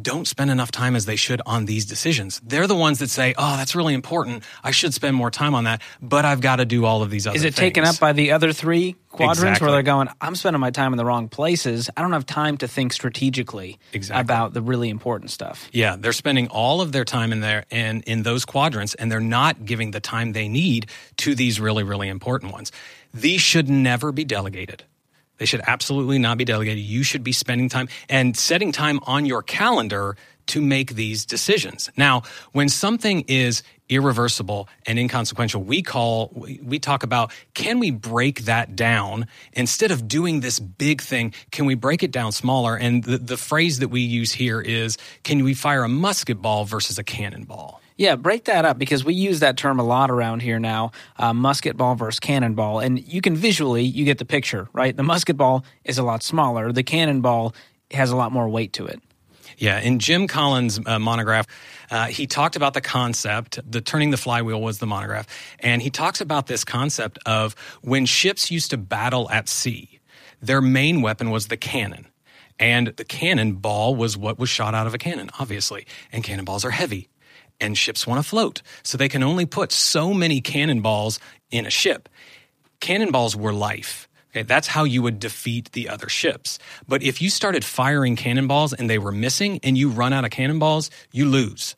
[0.00, 2.40] don't spend enough time as they should on these decisions.
[2.44, 4.42] They're the ones that say, "Oh, that's really important.
[4.62, 7.26] I should spend more time on that, but I've got to do all of these
[7.26, 7.56] other Is it things.
[7.56, 9.64] taken up by the other three quadrants Exactly.
[9.64, 11.88] where they're going, I'm spending my time in the wrong places.
[11.96, 14.20] I don't have time to think strategically Exactly.
[14.20, 15.68] about the really important stuff.
[15.72, 19.20] Yeah, they're spending all of their time in there and in those quadrants, and they're
[19.20, 20.86] not giving the time they need
[21.18, 22.70] to these really, really important ones.
[23.14, 24.84] These should never be delegated.
[25.38, 26.82] They should absolutely not be delegated.
[26.82, 30.16] You should be spending time and setting time on your calendar
[30.46, 31.90] to make these decisions.
[31.96, 32.22] Now,
[32.52, 38.76] when something is irreversible and inconsequential, we call, we talk about can we break that
[38.76, 41.34] down instead of doing this big thing?
[41.50, 42.76] Can we break it down smaller?
[42.76, 46.64] And the, the phrase that we use here is can we fire a musket ball
[46.64, 47.80] versus a cannonball?
[47.96, 51.32] Yeah, break that up because we use that term a lot around here now uh,
[51.32, 52.80] musket ball versus cannonball.
[52.80, 54.94] And you can visually, you get the picture, right?
[54.94, 57.54] The musket ball is a lot smaller, the cannonball
[57.92, 59.00] has a lot more weight to it.
[59.58, 61.46] Yeah, in Jim Collins' uh, monograph,
[61.90, 63.58] uh, he talked about the concept.
[63.70, 65.26] The turning the flywheel was the monograph,
[65.60, 70.00] and he talks about this concept of when ships used to battle at sea,
[70.42, 72.06] their main weapon was the cannon,
[72.58, 75.86] and the cannonball was what was shot out of a cannon, obviously.
[76.12, 77.08] And cannonballs are heavy,
[77.60, 81.70] and ships want to float, so they can only put so many cannonballs in a
[81.70, 82.08] ship
[82.80, 84.08] cannonballs were life.
[84.30, 86.58] Okay, that's how you would defeat the other ships.
[86.86, 90.30] But if you started firing cannonballs and they were missing and you run out of
[90.30, 91.74] cannonballs, you lose.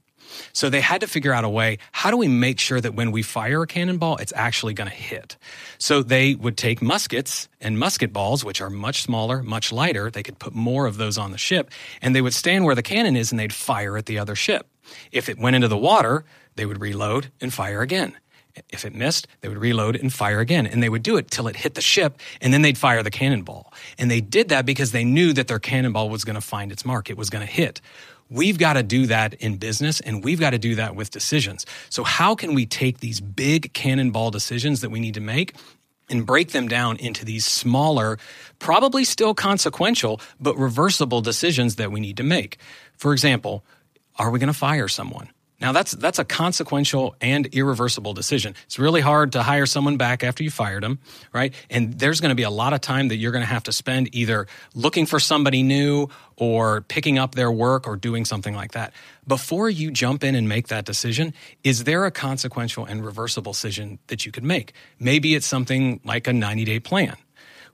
[0.52, 3.12] So they had to figure out a way how do we make sure that when
[3.12, 5.36] we fire a cannonball, it's actually going to hit?
[5.78, 10.10] So they would take muskets and musket balls, which are much smaller, much lighter.
[10.10, 11.70] They could put more of those on the ship,
[12.02, 14.66] and they would stand where the cannon is and they'd fire at the other ship.
[15.12, 16.24] If it went into the water,
[16.56, 18.16] they would reload and fire again.
[18.70, 20.66] If it missed, they would reload and fire again.
[20.66, 23.10] And they would do it till it hit the ship, and then they'd fire the
[23.10, 23.72] cannonball.
[23.98, 26.84] And they did that because they knew that their cannonball was going to find its
[26.84, 27.80] mark, it was going to hit.
[28.30, 31.64] We've got to do that in business, and we've got to do that with decisions.
[31.88, 35.54] So, how can we take these big cannonball decisions that we need to make
[36.10, 38.18] and break them down into these smaller,
[38.58, 42.58] probably still consequential, but reversible decisions that we need to make?
[42.98, 43.64] For example,
[44.18, 45.30] are we going to fire someone?
[45.60, 48.54] Now that's that's a consequential and irreversible decision.
[48.66, 51.00] It's really hard to hire someone back after you fired them,
[51.32, 51.52] right?
[51.68, 53.72] And there's going to be a lot of time that you're going to have to
[53.72, 58.72] spend either looking for somebody new or picking up their work or doing something like
[58.72, 58.92] that.
[59.26, 63.98] Before you jump in and make that decision, is there a consequential and reversible decision
[64.06, 64.74] that you could make?
[65.00, 67.16] Maybe it's something like a 90-day plan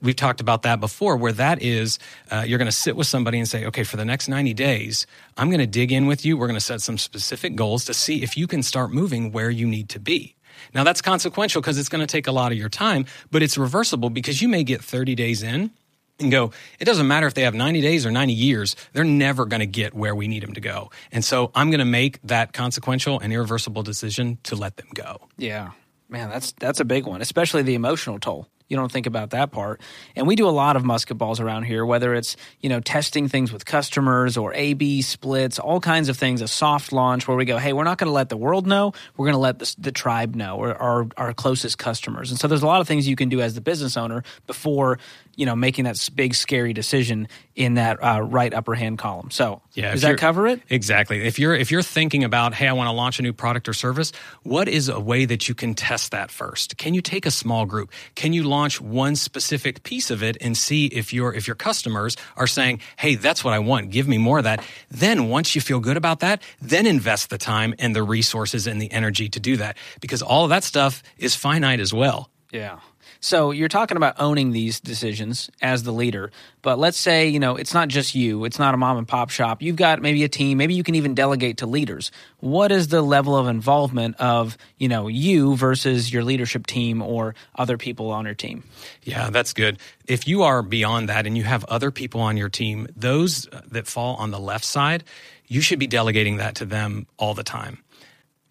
[0.05, 1.99] we've talked about that before where that is
[2.31, 5.07] uh, you're going to sit with somebody and say okay for the next 90 days
[5.37, 7.93] i'm going to dig in with you we're going to set some specific goals to
[7.93, 10.35] see if you can start moving where you need to be
[10.73, 13.57] now that's consequential because it's going to take a lot of your time but it's
[13.57, 15.71] reversible because you may get 30 days in
[16.19, 19.45] and go, it doesn't matter if they have 90 days or 90 years, they're never
[19.45, 20.91] going to get where we need them to go.
[21.11, 25.21] And so I'm going to make that consequential and irreversible decision to let them go.
[25.37, 25.71] Yeah.
[26.07, 28.47] Man, that's that's a big one, especially the emotional toll.
[28.67, 29.79] You don't think about that part.
[30.15, 33.29] And we do a lot of musket balls around here, whether it's, you know, testing
[33.29, 37.37] things with customers or A B splits, all kinds of things, a soft launch where
[37.37, 38.93] we go, hey, we're not going to let the world know.
[39.17, 42.31] We're going to let the, the tribe know or our, our closest customers.
[42.31, 44.97] And so there's a lot of things you can do as the business owner before
[45.35, 49.31] you know making that big scary decision in that uh, right upper hand column.
[49.31, 50.61] So Yeah, does that cover it?
[50.69, 51.21] Exactly.
[51.23, 53.73] If you're if you're thinking about, hey, I want to launch a new product or
[53.73, 54.11] service,
[54.43, 56.77] what is a way that you can test that first?
[56.77, 57.91] Can you take a small group?
[58.15, 62.17] Can you launch one specific piece of it and see if your if your customers
[62.35, 64.63] are saying, hey, that's what I want, give me more of that.
[64.89, 68.81] Then once you feel good about that, then invest the time and the resources and
[68.81, 72.29] the energy to do that because all of that stuff is finite as well.
[72.51, 72.79] Yeah.
[73.19, 77.55] So you're talking about owning these decisions as the leader, but let's say, you know,
[77.55, 79.61] it's not just you, it's not a mom and pop shop.
[79.61, 82.11] You've got maybe a team, maybe you can even delegate to leaders.
[82.39, 87.35] What is the level of involvement of, you know, you versus your leadership team or
[87.55, 88.63] other people on your team?
[89.03, 89.79] Yeah, that's good.
[90.07, 93.87] If you are beyond that and you have other people on your team, those that
[93.87, 95.03] fall on the left side,
[95.47, 97.79] you should be delegating that to them all the time.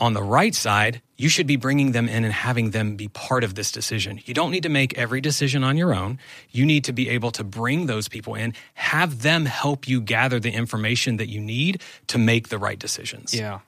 [0.00, 3.44] On the right side, you should be bringing them in and having them be part
[3.44, 4.20] of this decision.
[4.24, 6.18] You don't need to make every decision on your own.
[6.50, 10.40] You need to be able to bring those people in, have them help you gather
[10.40, 13.32] the information that you need to make the right decisions.
[13.32, 13.60] Yeah.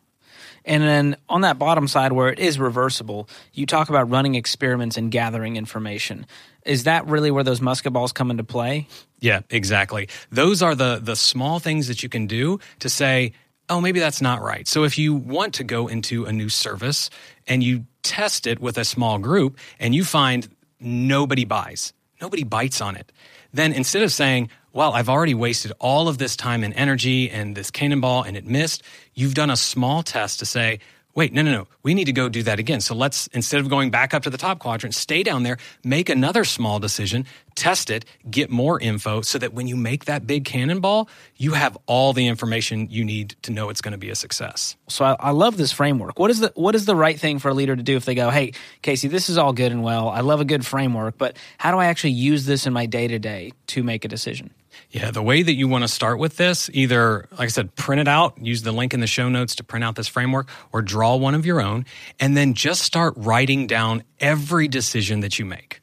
[0.65, 4.97] And then on that bottom side where it is reversible, you talk about running experiments
[4.97, 6.27] and gathering information.
[6.65, 8.89] Is that really where those musket balls come into play?
[9.21, 10.09] Yeah, exactly.
[10.31, 13.33] Those are the the small things that you can do to say,
[13.69, 17.11] "Oh, maybe that's not right." So if you want to go into a new service
[17.47, 20.49] and you test it with a small group and you find
[20.81, 23.13] nobody buys, nobody bites on it,
[23.53, 27.57] then instead of saying, "Well, I've already wasted all of this time and energy and
[27.57, 28.83] this cannonball and it missed,"
[29.15, 30.79] you've done a small test to say,
[31.17, 31.67] wait, no, no, no.
[31.83, 32.81] We need to go do that again.
[32.83, 36.11] So let's, instead of going back up to the top quadrant, stay down there, make
[36.11, 40.45] another small decision, test it, get more info so that when you make that big
[40.45, 44.15] cannonball, you have all the information you need to know it's going to be a
[44.15, 44.77] success.
[44.89, 46.19] So I, I love this framework.
[46.19, 48.15] What is the what is the right thing for a leader to do if they
[48.15, 48.53] go, "Hey,
[48.83, 50.11] Kacy, this is all good and well.
[50.11, 53.09] I love a good framework, but how do I actually use this in my day
[53.09, 54.51] to day to make a decision?"
[54.91, 58.01] Yeah, the way that you want to start with this, either, like I said, print
[58.01, 60.83] it out, use the link in the show notes to print out this framework, or
[60.83, 61.85] draw one of your own,
[62.21, 65.81] and then just start writing down every decision that you make.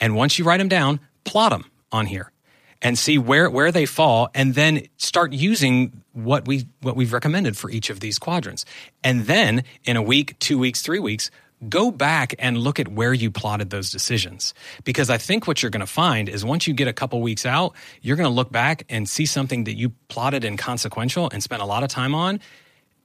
[0.00, 2.32] And once you write them down, plot them on here
[2.80, 7.56] and see where, where they fall, and then start using what we what we've recommended
[7.56, 8.64] for each of these quadrants.
[9.02, 11.30] And then in a week, two weeks, three weeks,
[11.66, 14.54] go back and look at where you plotted those decisions.
[14.84, 17.46] Because I think what you're going to find is once you get a couple weeks
[17.46, 21.42] out, you're going to look back and see something that you plotted and inconsequential and
[21.42, 22.40] spent a lot of time on.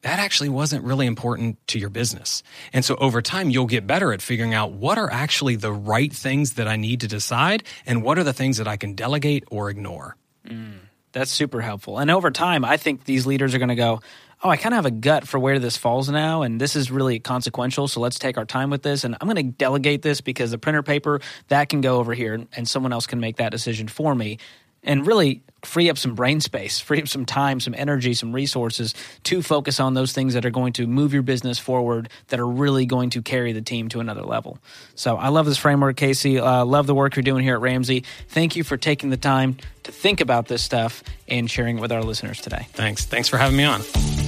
[0.02, 2.44] That actually wasn't really important to your business.
[2.74, 6.12] And so over time, you'll get better at figuring out what are actually the right
[6.12, 9.46] things that I need to decide and what are the things that I can delegate
[9.50, 10.18] or ignore.
[10.46, 10.80] Mm,
[11.14, 12.00] that's super helpful.
[12.00, 14.02] And over time, I think these leaders are going to go,
[14.44, 16.92] oh, I kind of have a gut for where this falls now, and this is
[16.92, 17.88] really consequential.
[17.88, 19.04] So let's take our time with this.
[19.04, 22.46] And I'm going to delegate this because the printer paper, that can go over here,
[22.54, 24.40] and someone else can make that decision for me.
[24.86, 28.94] And really free up some brain space, free up some time, some energy, some resources
[29.24, 32.48] to focus on those things that are going to move your business forward, that are
[32.48, 34.58] really going to carry the team to another level.
[34.96, 36.38] So I love this framework, Kacy.
[36.38, 38.04] Uh, love the work you're doing here at Ramsey.
[38.28, 41.94] Thank you for taking the time to think about this stuff and sharing it with
[41.94, 42.68] our listeners today.
[42.74, 43.06] Thanks.
[43.06, 44.23] Thanks for having me on.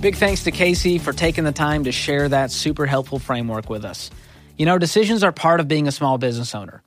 [0.00, 3.82] Big thanks to Kacy for taking the time to share that super helpful framework with
[3.82, 4.10] us.
[4.58, 6.82] You know, decisions are part of being a small business owner.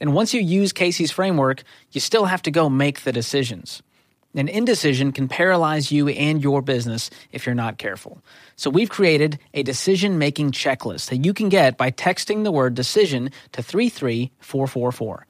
[0.00, 3.80] And once you use Kacy's framework, you still have to go make the decisions.
[4.34, 8.22] An indecision can paralyze you and your business if you're not careful.
[8.56, 12.74] So we've created a decision making checklist that you can get by texting the word
[12.74, 15.26] decision to 33444.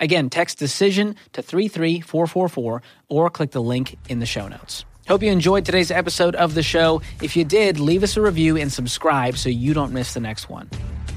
[0.00, 4.86] Again, text decision to 33444 or click the link in the show notes.
[5.10, 7.02] Hope you enjoyed today's episode of the show.
[7.20, 10.48] If you did, leave us a review and subscribe so you don't miss the next
[10.48, 10.70] one.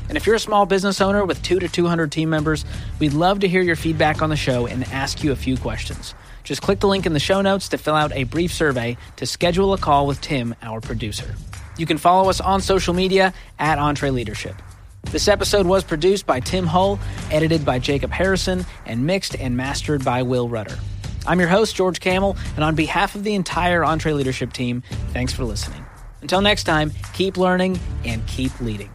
[0.10, 2.66] And if you're a small business owner with 2 to 200 team members,
[2.98, 6.16] we'd love to hear your feedback on the show and ask you a few questions.
[6.44, 9.28] Just click the link in the show notes to fill out a brief survey to
[9.28, 11.36] schedule a call with Tim, our producer.
[11.78, 14.58] You can follow us on social media at EntreLeadership.
[15.12, 16.98] This episode was produced by Tim Hull,
[17.30, 20.80] edited by Jacob Harrison, and mixed and mastered by Will Rudder.
[21.26, 25.44] I'm your host, George Kamel, and on behalf of the entire EntreLeadership team, thanks for
[25.44, 25.86] listening.
[26.22, 28.90] Until next time, keep learning and keep leading.